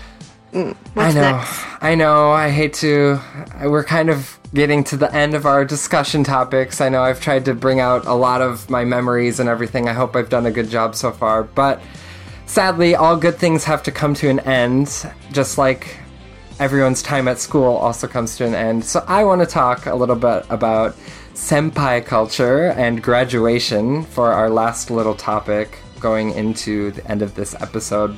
[0.51, 1.63] mm, I know, next?
[1.79, 2.31] I know.
[2.31, 3.19] I hate to.
[3.63, 6.81] We're kind of getting to the end of our discussion topics.
[6.81, 9.87] I know I've tried to bring out a lot of my memories and everything.
[9.87, 11.83] I hope I've done a good job so far, but
[12.53, 15.97] sadly, all good things have to come to an end, just like
[16.59, 18.85] everyone's time at school also comes to an end.
[18.85, 20.95] So I want to talk a little bit about
[21.33, 27.55] senpai culture and graduation for our last little topic going into the end of this
[27.55, 28.15] episode.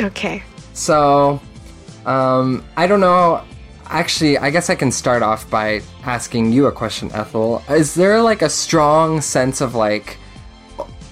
[0.00, 0.42] Okay.
[0.72, 1.40] So,
[2.06, 3.44] um, I don't know.
[3.86, 7.62] Actually, I guess I can start off by asking you a question, Ethel.
[7.68, 10.16] Is there like a strong sense of like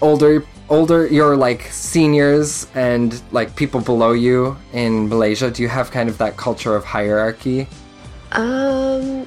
[0.00, 5.50] older, older, your like seniors and like people below you in Malaysia?
[5.50, 7.66] Do you have kind of that culture of hierarchy?
[8.32, 9.26] Um,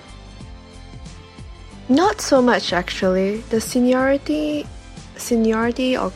[1.89, 3.37] not so much actually.
[3.49, 4.67] The seniority,
[5.17, 6.11] seniority or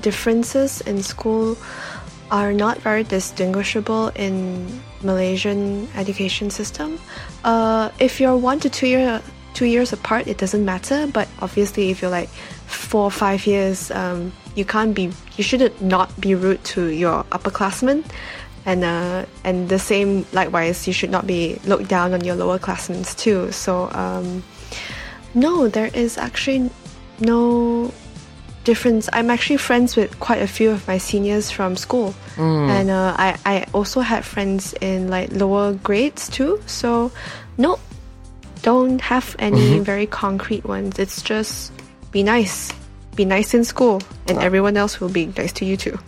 [0.00, 1.56] differences in school
[2.30, 7.00] are not very distinguishable in Malaysian education system.
[7.42, 9.22] Uh, if you're one to two year
[9.54, 11.06] two years apart, it doesn't matter.
[11.06, 12.28] But obviously, if you're like
[12.66, 15.10] four or five years, um, you can't be.
[15.36, 18.04] You should not be rude to your upperclassmen.
[18.66, 22.58] And uh, and the same likewise you should not be looked down on your lower
[22.58, 23.50] classmen too.
[23.50, 24.44] So um,
[25.32, 26.68] no there is actually
[27.18, 27.90] no
[28.64, 29.08] difference.
[29.14, 32.14] I'm actually friends with quite a few of my seniors from school.
[32.68, 36.60] And uh, I, I also had friends in like lower grades too.
[36.66, 37.10] So
[37.56, 37.80] no
[38.60, 40.98] don't have any very concrete ones.
[40.98, 41.72] It's just
[42.12, 42.70] be nice
[43.20, 43.96] be nice in school
[44.28, 45.98] and everyone else will be nice to you too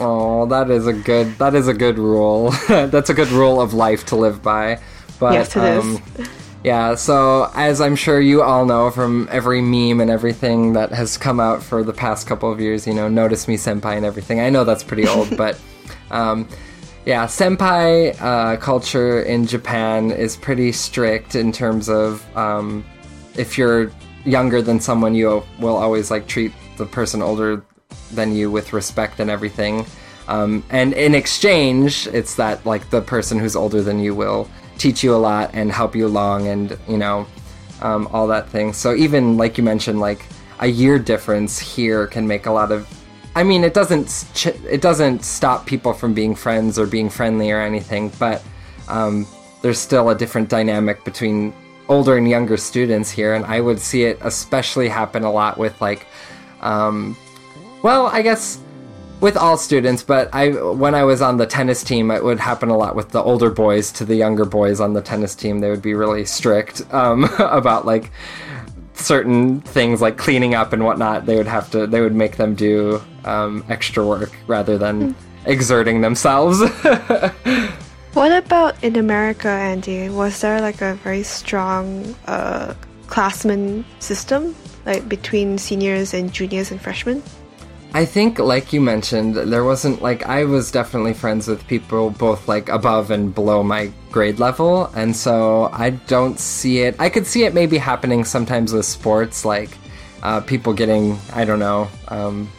[0.00, 1.26] Oh, that is a good.
[1.38, 2.50] That is a good rule.
[2.68, 4.80] That's a good rule of life to live by.
[5.18, 5.84] But Yes, it is.
[5.84, 6.02] um,
[6.62, 6.94] yeah.
[6.94, 11.40] So as I'm sure you all know from every meme and everything that has come
[11.40, 14.38] out for the past couple of years, you know, notice me senpai and everything.
[14.38, 15.58] I know that's pretty old, but
[16.12, 16.46] um,
[17.04, 22.84] yeah, senpai uh, culture in Japan is pretty strict in terms of um,
[23.34, 23.90] if you're
[24.24, 27.64] younger than someone, you will always like treat the person older
[28.12, 29.86] than you with respect and everything.
[30.28, 35.02] Um, and in exchange, it's that like the person who's older than you will teach
[35.02, 37.26] you a lot and help you along, and you know,
[37.80, 38.72] um, all that thing.
[38.72, 40.24] So even like you mentioned, like
[40.60, 42.86] a year difference here can make a lot of.
[43.34, 47.50] I mean, it doesn't ch- it doesn't stop people from being friends or being friendly
[47.50, 48.42] or anything, but
[48.88, 49.26] um,
[49.62, 51.54] there's still a different dynamic between
[51.88, 55.80] older and younger students here, and I would see it especially happen a lot with
[55.80, 56.06] like,
[56.60, 57.16] um,
[57.82, 58.60] well, I guess
[59.20, 62.68] with all students, but I when I was on the tennis team, it would happen
[62.68, 65.60] a lot with the older boys to the younger boys on the tennis team.
[65.60, 68.10] They would be really strict um, about like
[68.94, 71.26] certain things like cleaning up and whatnot.
[71.26, 75.14] They would have to they would make them do um, extra work rather than
[75.46, 76.60] exerting themselves.
[78.18, 80.08] What about in America, Andy?
[80.08, 82.74] Was there like a very strong uh,
[83.06, 87.22] classman system, like between seniors and juniors and freshmen?
[87.94, 92.48] I think, like you mentioned, there wasn't like I was definitely friends with people both
[92.48, 96.96] like above and below my grade level, and so I don't see it.
[96.98, 99.70] I could see it maybe happening sometimes with sports, like
[100.24, 102.50] uh, people getting I don't know, um,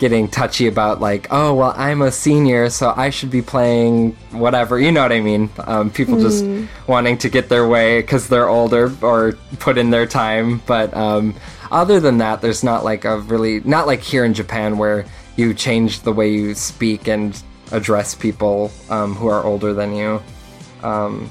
[0.00, 4.80] getting touchy about like, oh well, I'm a senior, so I should be playing whatever.
[4.80, 5.48] You know what I mean?
[5.58, 6.44] Um, people just
[6.88, 10.92] wanting to get their way because they're older or put in their time, but.
[10.96, 11.36] Um,
[11.72, 15.04] other than that, there's not like a really not like here in Japan where
[15.36, 17.40] you change the way you speak and
[17.70, 20.20] address people um, who are older than you.
[20.82, 21.30] Um,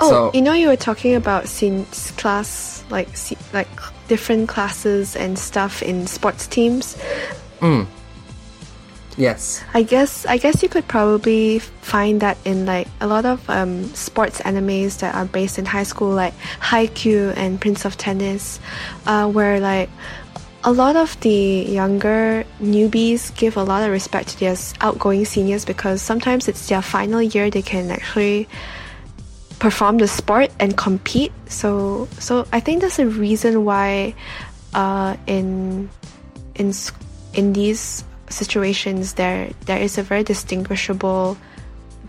[0.00, 3.08] Oh, So- you know, you were talking about since class, like
[3.52, 3.68] like
[4.08, 6.96] different classes and stuff in sports teams.
[9.16, 13.48] Yes, I guess I guess you could probably find that in like a lot of
[13.50, 18.60] um, sports animes that are based in high school, like Haikyuu and Prince of Tennis,
[19.06, 19.90] uh, where like
[20.64, 25.64] a lot of the younger newbies give a lot of respect to their outgoing seniors
[25.64, 28.48] because sometimes it's their final year they can actually
[29.60, 31.32] perform the sport and compete.
[31.46, 34.14] So so I think that's a reason why
[34.74, 35.88] uh, in
[36.56, 36.92] in s-
[37.38, 41.38] in these situations there there is a very distinguishable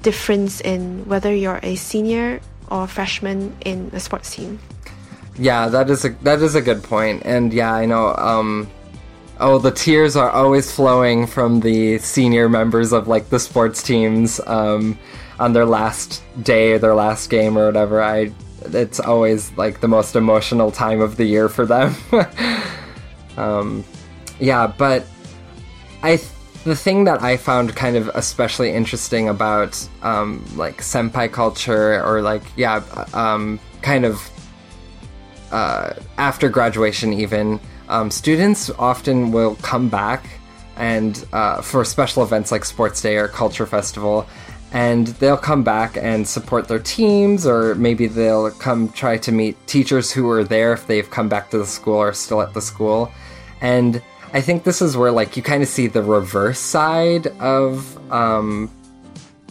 [0.01, 2.41] difference in whether you're a senior
[2.71, 4.59] or freshman in a sports team.
[5.37, 7.21] yeah, that is a that is a good point.
[7.25, 8.15] and yeah, I know.
[8.15, 8.69] Um,
[9.39, 14.41] oh, the tears are always flowing from the senior members of like the sports teams
[14.47, 14.97] um,
[15.39, 18.01] on their last day, their last game, or whatever.
[18.01, 18.31] I
[18.73, 21.95] it's always like the most emotional time of the year for them.
[23.37, 23.83] um,
[24.39, 25.05] yeah, but
[26.03, 26.29] I th-
[26.63, 32.21] the thing that I found kind of especially interesting about um, like senpai culture or
[32.21, 34.29] like yeah um, kind of
[35.51, 40.25] uh, after graduation even um, students often will come back
[40.75, 44.27] and uh, for special events like sports day or culture festival
[44.71, 49.55] and they'll come back and support their teams or maybe they'll come try to meet
[49.67, 52.61] teachers who are there if they've come back to the school or still at the
[52.61, 53.11] school.
[53.61, 54.01] And
[54.33, 58.69] i think this is where like you kind of see the reverse side of um,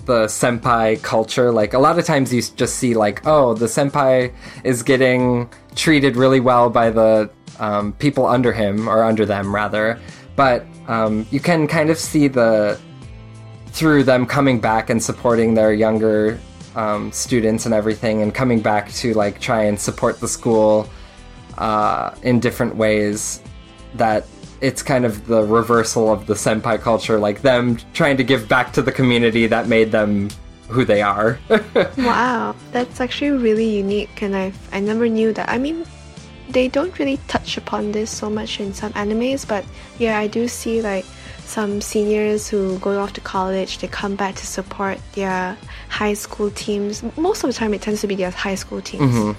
[0.09, 1.53] the senpai culture.
[1.53, 4.33] Like a lot of times you just see like, oh, the senpai
[4.65, 7.31] is getting treated really well by the
[7.61, 10.01] um, people under him or under them rather,
[10.35, 12.81] but um, you can kind of see the
[13.67, 16.41] through them coming back and supporting their younger
[16.75, 20.89] um, students and everything, and coming back to like try and support the school
[21.59, 23.43] uh, in different ways.
[23.95, 24.27] That
[24.61, 28.73] it's kind of the reversal of the senpai culture, like them trying to give back
[28.75, 30.29] to the community that made them
[30.69, 31.39] who they are.
[31.97, 35.49] Wow, that's actually really unique, and I I never knew that.
[35.49, 35.85] I mean,
[36.49, 39.65] they don't really touch upon this so much in some animes, but
[39.99, 41.05] yeah, I do see like
[41.49, 45.57] some seniors who go off to college, they come back to support their
[45.89, 47.03] high school teams.
[47.17, 49.15] Most of the time, it tends to be their high school teams.
[49.15, 49.33] Mm-hmm.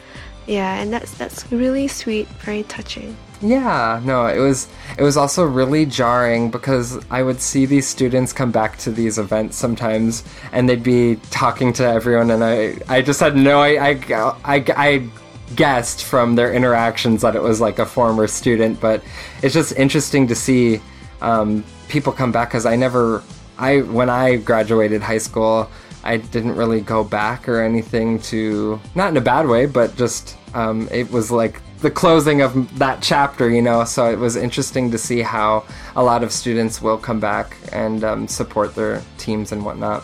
[0.49, 3.15] Yeah, and that's that's really sweet, very touching.
[3.39, 4.67] Yeah, no, it was
[4.97, 9.19] it was also really jarring because I would see these students come back to these
[9.19, 13.91] events sometimes and they'd be talking to everyone and I I just had no I
[13.91, 13.99] I
[14.43, 15.09] I, I
[15.55, 19.03] guessed from their interactions that it was like a former student, but
[19.43, 20.81] it's just interesting to see
[21.21, 23.21] um, people come back because I never
[23.59, 25.69] I when I graduated high school
[26.03, 30.37] I didn't really go back or anything to not in a bad way, but just
[30.53, 33.83] um, it was like the closing of that chapter, you know.
[33.83, 35.65] So it was interesting to see how
[35.95, 40.03] a lot of students will come back and um, support their teams and whatnot.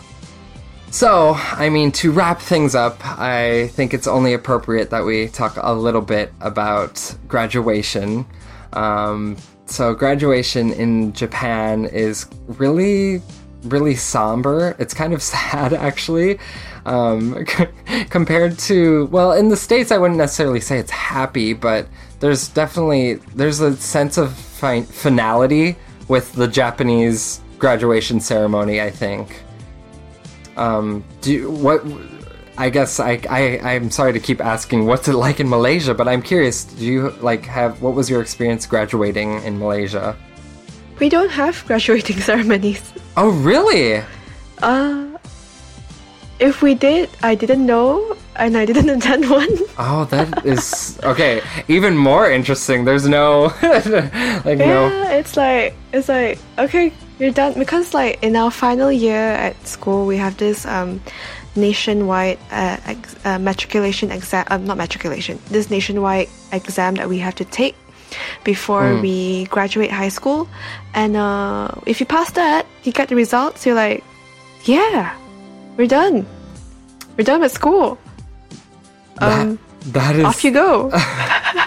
[0.90, 5.58] So, I mean, to wrap things up, I think it's only appropriate that we talk
[5.60, 8.24] a little bit about graduation.
[8.72, 9.36] Um,
[9.66, 13.20] so, graduation in Japan is really,
[13.66, 14.76] really somber.
[14.78, 16.38] It's kind of sad, actually,
[16.84, 17.44] um,
[18.10, 21.88] compared to well, in the states, I wouldn't necessarily say it's happy, but
[22.20, 25.76] there's definitely there's a sense of fi- finality
[26.08, 28.80] with the Japanese graduation ceremony.
[28.80, 29.42] I think.
[30.56, 31.84] Um, do you, what?
[32.58, 36.08] I guess I, I I'm sorry to keep asking what's it like in Malaysia, but
[36.08, 36.64] I'm curious.
[36.64, 40.16] Do you like have what was your experience graduating in Malaysia?
[40.98, 42.82] We don't have graduating ceremonies.
[43.16, 44.02] Oh, really?
[44.62, 45.06] Uh,
[46.38, 49.48] if we did, I didn't know, and I didn't attend one.
[49.78, 51.42] Oh, that is okay.
[51.68, 52.84] Even more interesting.
[52.84, 53.52] There's no
[54.44, 54.88] like no.
[54.88, 59.56] Yeah, it's like it's like okay, you're done because like in our final year at
[59.66, 61.00] school we have this um
[61.56, 67.34] nationwide uh, ex- uh, matriculation exam, uh, not matriculation, this nationwide exam that we have
[67.34, 67.74] to take
[68.44, 70.48] before we graduate high school.
[70.94, 74.04] And uh, if you pass that, you get the results, you're like,
[74.64, 75.16] yeah,
[75.76, 76.26] we're done.
[77.16, 77.98] We're done with school.
[79.18, 79.58] Um,
[79.92, 80.90] that is off you go.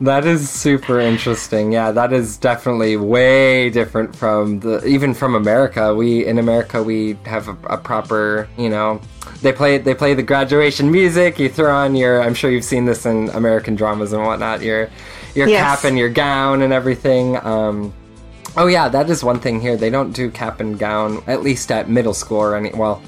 [0.00, 1.72] That is super interesting.
[1.72, 5.94] Yeah, that is definitely way different from the even from America.
[5.94, 9.00] We in America we have a, a proper, you know,
[9.40, 11.38] they play they play the graduation music.
[11.38, 12.20] You throw on your.
[12.22, 14.60] I'm sure you've seen this in American dramas and whatnot.
[14.60, 14.90] Your
[15.34, 15.62] your Yes.
[15.80, 17.36] cap and your gown and everything.
[17.44, 17.94] Um,
[18.58, 19.78] oh yeah, that is one thing here.
[19.78, 22.70] They don't do cap and gown at least at middle school or any.
[22.70, 23.00] Well,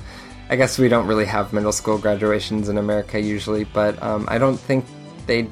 [0.48, 4.38] I guess we don't really have middle school graduations in America usually, but um, I
[4.38, 4.86] don't think
[5.26, 5.48] they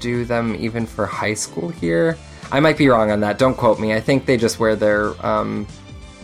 [0.00, 2.16] do them even for high school here.
[2.52, 3.38] I might be wrong on that.
[3.38, 3.92] Don't quote me.
[3.92, 5.66] I think they just wear their um,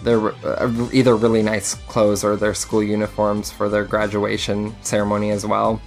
[0.03, 5.47] their uh, either really nice clothes or their school uniforms for their graduation ceremony as
[5.47, 5.81] well.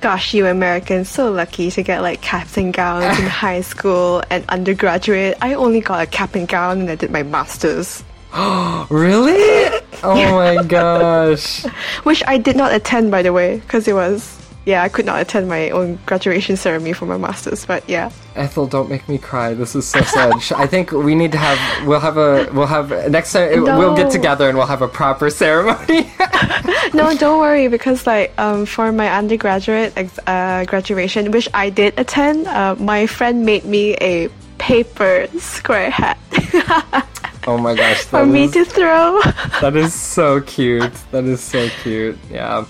[0.00, 4.44] Gosh, you Americans so lucky to get like caps and gowns in high school and
[4.48, 5.38] undergraduate.
[5.40, 8.04] I only got a cap and gown and I did my masters,
[8.90, 9.70] Really?
[10.06, 11.64] Oh my gosh.
[12.02, 14.33] which I did not attend by the way, because it was
[14.64, 17.64] yeah I could not attend my own graduation ceremony for my masters.
[17.66, 19.54] But yeah, Ethel, don't make me cry.
[19.54, 20.32] This is so sad.
[20.56, 21.86] I think we need to have.
[21.86, 22.48] We'll have a.
[22.52, 23.62] We'll have next time.
[23.62, 26.10] We'll get together and we'll have a proper ceremony.
[26.94, 31.98] no, don't worry because like um for my undergraduate ex- uh, graduation, which I did
[31.98, 34.28] attend, uh, my friend made me a
[34.58, 36.16] paper square hat
[37.46, 38.04] oh my gosh.
[38.04, 39.20] for me is- to throw.
[39.60, 40.92] that is so cute.
[41.10, 42.18] That is so cute.
[42.30, 42.64] Yeah.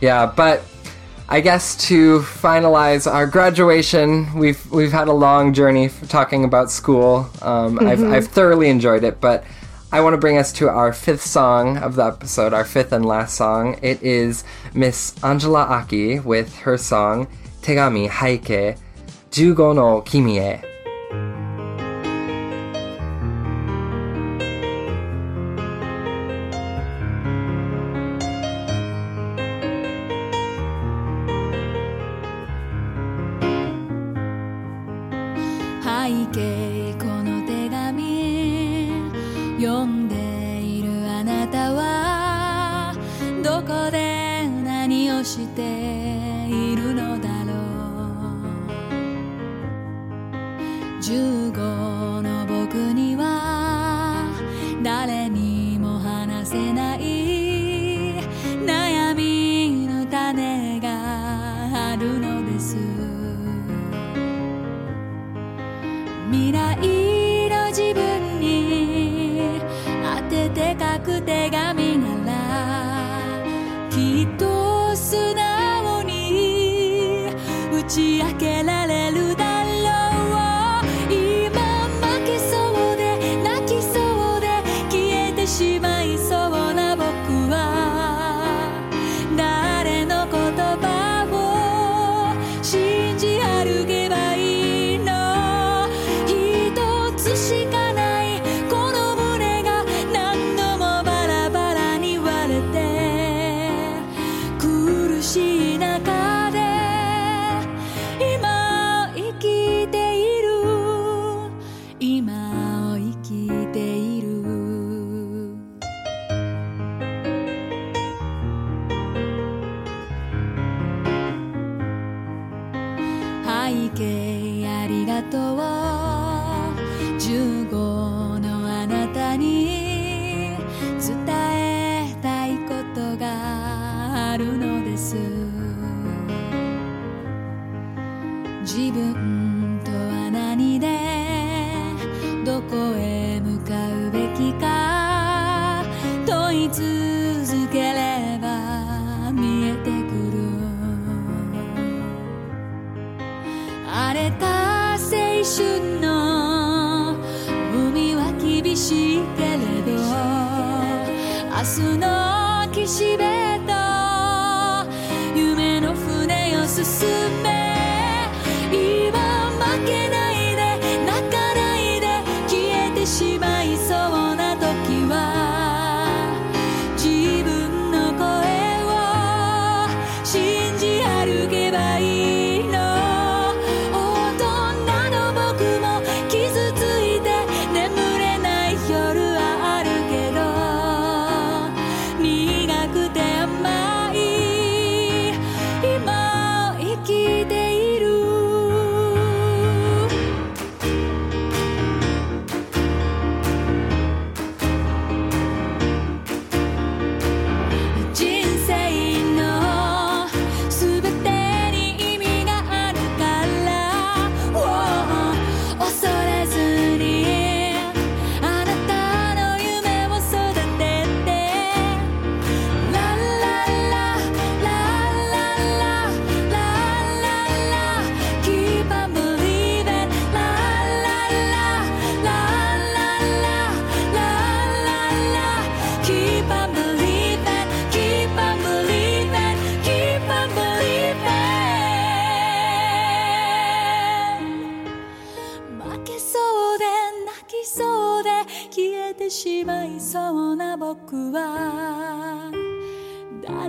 [0.00, 0.64] Yeah, but
[1.32, 7.30] I guess to finalize our graduation, we've we've had a long journey talking about school.
[7.40, 9.44] Um, I've I've thoroughly enjoyed it, but
[9.92, 13.06] I want to bring us to our fifth song of the episode, our fifth and
[13.06, 13.78] last song.
[13.80, 14.42] It is
[14.74, 17.28] Miss Angela Aki with her song
[17.62, 18.76] "Tegami Haikei
[19.30, 20.69] Jugo no Kimi e."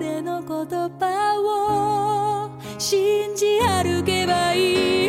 [0.01, 0.49] 彼の言
[0.99, 5.00] 葉を信じ歩けばいい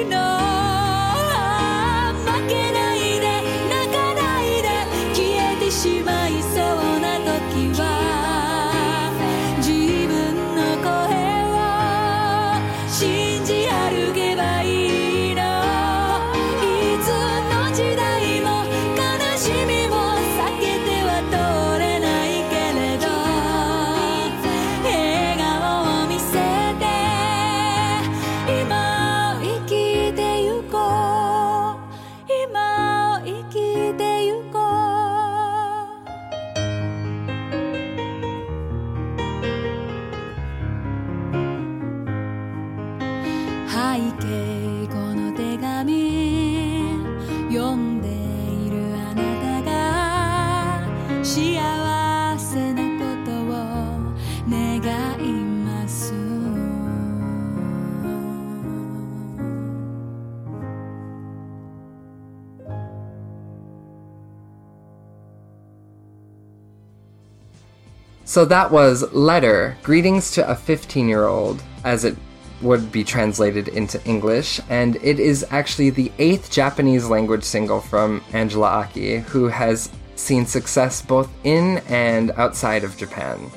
[68.32, 72.16] So that was Letter, Greetings to a 15 year old, as it
[72.62, 78.24] would be translated into English, and it is actually the eighth Japanese language single from
[78.32, 83.50] Angela Aki, who has seen success both in and outside of Japan.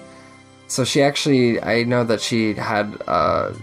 [0.68, 3.54] So she actually, I know that she had uh,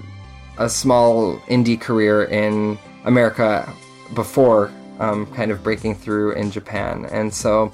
[0.56, 3.70] a small indie career in America
[4.14, 7.04] before um, kind of breaking through in Japan.
[7.12, 7.70] And so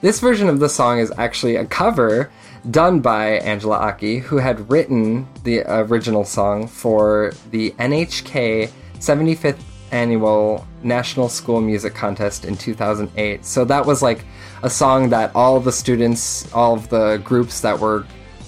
[0.00, 2.30] this version of the song is actually a cover
[2.70, 9.60] done by Angela Aki, who had written the original song for the NHK 75th
[9.90, 13.44] annual National School Music Contest in 2008.
[13.44, 14.24] So that was like
[14.62, 18.06] a song that all the students, all of the groups that were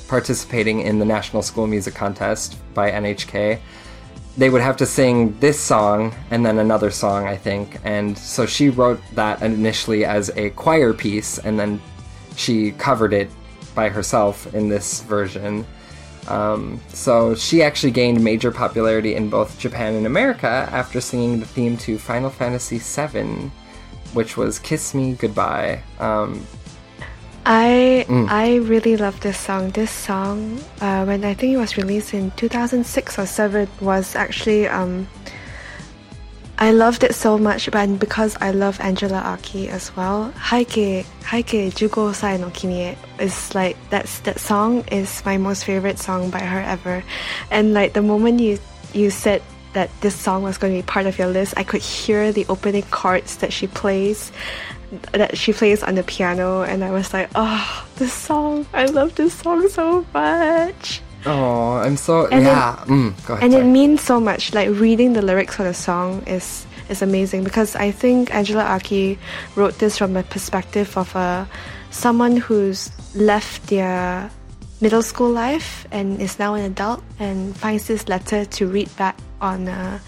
[0.08, 3.58] participating in the National School Music Contest by NHK,
[4.36, 7.78] they would have to sing this song and then another song, I think.
[7.84, 11.80] And so she wrote that initially as a choir piece, and then
[12.36, 13.30] she covered it
[13.74, 15.66] by herself in this version.
[16.28, 21.46] Um, so she actually gained major popularity in both Japan and America after singing the
[21.46, 23.50] theme to Final Fantasy VII,
[24.12, 26.46] which was "Kiss Me Goodbye." Um,
[27.46, 29.70] I I really love this song.
[29.70, 34.68] This song, uh, when I think it was released in 2006 or 7, was actually
[34.68, 35.08] um,
[36.60, 41.72] I loved it so much, but because I love Angela Aki as well, Haikei Haikei
[41.72, 46.40] Jugo Sai no Kimi is like that's that song is my most favorite song by
[46.40, 47.02] her ever,
[47.50, 48.58] and like the moment you
[48.92, 49.42] you said
[49.72, 52.44] that this song was going to be part of your list, I could hear the
[52.50, 54.30] opening chords that she plays
[55.12, 59.14] that she plays on the piano and I was like, oh, this song, I love
[59.14, 61.00] this song so much.
[61.26, 62.76] Oh, I'm so And yeah.
[62.86, 63.44] mm, go ahead.
[63.44, 64.54] And it means so much.
[64.54, 69.18] Like reading the lyrics for the song is is amazing because I think Angela Aki
[69.54, 71.48] wrote this from a perspective of a
[71.90, 74.30] someone who's left their
[74.80, 79.16] middle school life and is now an adult and finds this letter to read back
[79.40, 79.98] on uh,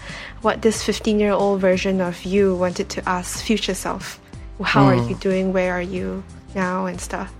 [0.41, 4.19] what this 15 year old version of you wanted to ask future self.
[4.61, 5.51] How are you doing?
[5.51, 6.23] Where are you
[6.55, 6.85] now?
[6.85, 7.33] And stuff.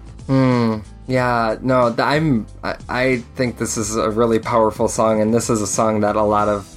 [1.07, 2.47] Yeah, no, I'm.
[2.63, 6.15] I, I think this is a really powerful song, and this is a song that
[6.15, 6.69] a lot of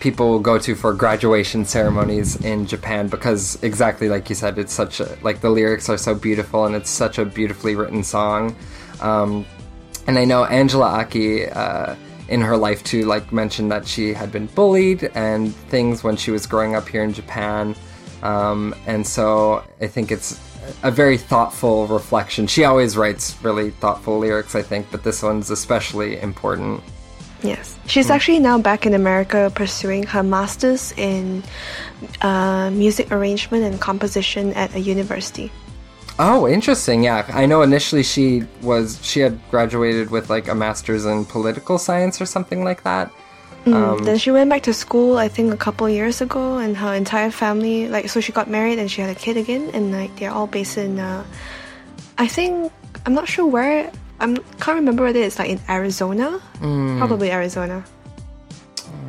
[0.00, 5.00] people go to for graduation ceremonies in Japan because exactly like you said, it's such
[5.00, 8.54] a like the lyrics are so beautiful, and it's such a beautifully written song.
[9.00, 9.46] Um,
[10.06, 11.94] and I know Angela Aki uh,
[12.28, 16.30] in her life too, like mentioned that she had been bullied and things when she
[16.30, 17.74] was growing up here in Japan.
[18.22, 20.38] Um, and so I think it's
[20.82, 22.46] a very thoughtful reflection.
[22.46, 26.82] She always writes really thoughtful lyrics, I think, but this one's especially important.
[27.42, 27.78] Yes.
[27.86, 31.42] She's actually now back in America pursuing her master's in
[32.20, 35.50] uh, music arrangement and composition at a university.
[36.18, 37.02] Oh, interesting.
[37.02, 41.78] Yeah, I know initially she was she had graduated with like a master's in political
[41.78, 43.10] science or something like that.
[43.66, 46.94] Um, then she went back to school, I think, a couple years ago, and her
[46.94, 50.16] entire family, like, so she got married and she had a kid again, and like
[50.16, 51.24] they're all based in, uh,
[52.18, 52.72] I think,
[53.06, 53.90] I'm not sure where.
[54.18, 54.26] I
[54.60, 56.40] can't remember whether it's like in Arizona,
[56.98, 57.84] probably Arizona.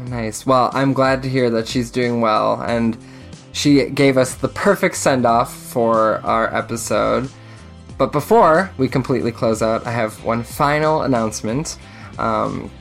[0.07, 0.45] Nice.
[0.45, 2.97] Well, I'm glad to hear that she's doing well, and
[3.53, 7.29] she gave us the perfect send off for our episode.
[7.97, 11.77] But before we completely close out, I have one final announcement.
[12.17, 12.71] Um,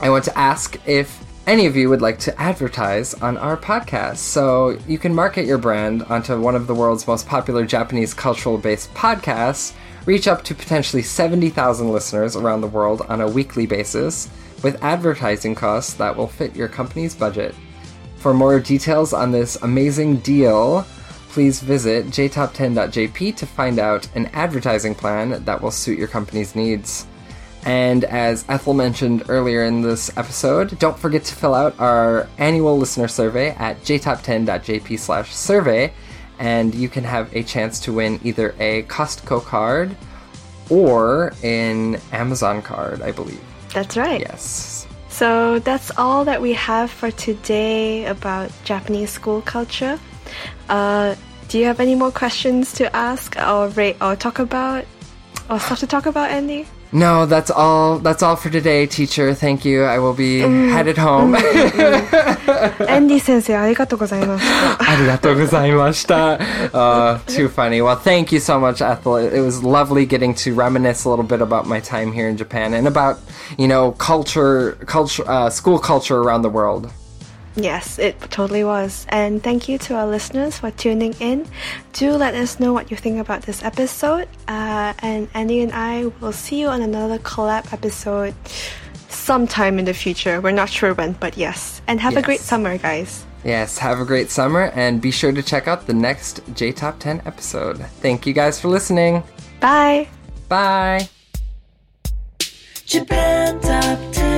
[0.00, 4.18] I want to ask if any of you would like to advertise on our podcast.
[4.18, 8.58] So you can market your brand onto one of the world's most popular Japanese cultural
[8.58, 9.72] based podcasts,
[10.04, 14.28] reach up to potentially 70,000 listeners around the world on a weekly basis
[14.62, 17.54] with advertising costs that will fit your company's budget.
[18.16, 20.86] For more details on this amazing deal,
[21.30, 27.06] please visit jtop10.jp to find out an advertising plan that will suit your company's needs.
[27.68, 32.78] And as Ethel mentioned earlier in this episode, don't forget to fill out our annual
[32.78, 35.92] listener survey at jtop10.jp slash survey,
[36.38, 39.94] and you can have a chance to win either a Costco card
[40.70, 43.44] or an Amazon card, I believe.
[43.74, 44.20] That's right.
[44.20, 44.86] Yes.
[45.10, 50.00] So that's all that we have for today about Japanese school culture.
[50.70, 51.16] Uh,
[51.48, 54.86] do you have any more questions to ask or rate or talk about
[55.50, 56.66] or stuff to talk about, Andy?
[56.93, 57.97] No, that's all.
[57.97, 59.33] That's all for today, teacher.
[59.33, 59.83] Thank you.
[59.83, 61.35] I will be headed home.
[62.87, 64.45] アンディ先生、ありがとうございまし
[64.77, 64.91] た。
[64.91, 66.37] ありがとうございました.
[66.71, 67.81] Uh, too funny.
[67.81, 69.17] Well, thank you so much, Ethel.
[69.17, 72.37] It, it was lovely getting to reminisce a little bit about my time here in
[72.37, 73.17] Japan and about,
[73.57, 76.91] you know, culture, culture, uh, school culture around the world.
[77.58, 79.04] Yes, it totally was.
[79.08, 81.46] And thank you to our listeners for tuning in.
[81.92, 84.28] Do let us know what you think about this episode.
[84.46, 88.34] Uh, and Andy and I will see you on another collab episode
[89.08, 90.40] sometime in the future.
[90.40, 91.82] We're not sure when, but yes.
[91.88, 93.26] And have a great summer, guys.
[93.44, 96.98] Yes, have a great summer and be sure to check out the next J Top
[96.98, 97.78] 10 episode.
[98.00, 99.22] Thank you guys for listening.
[99.60, 100.08] Bye.
[100.48, 101.08] Bye.
[102.84, 104.37] Japan Top 10, the number one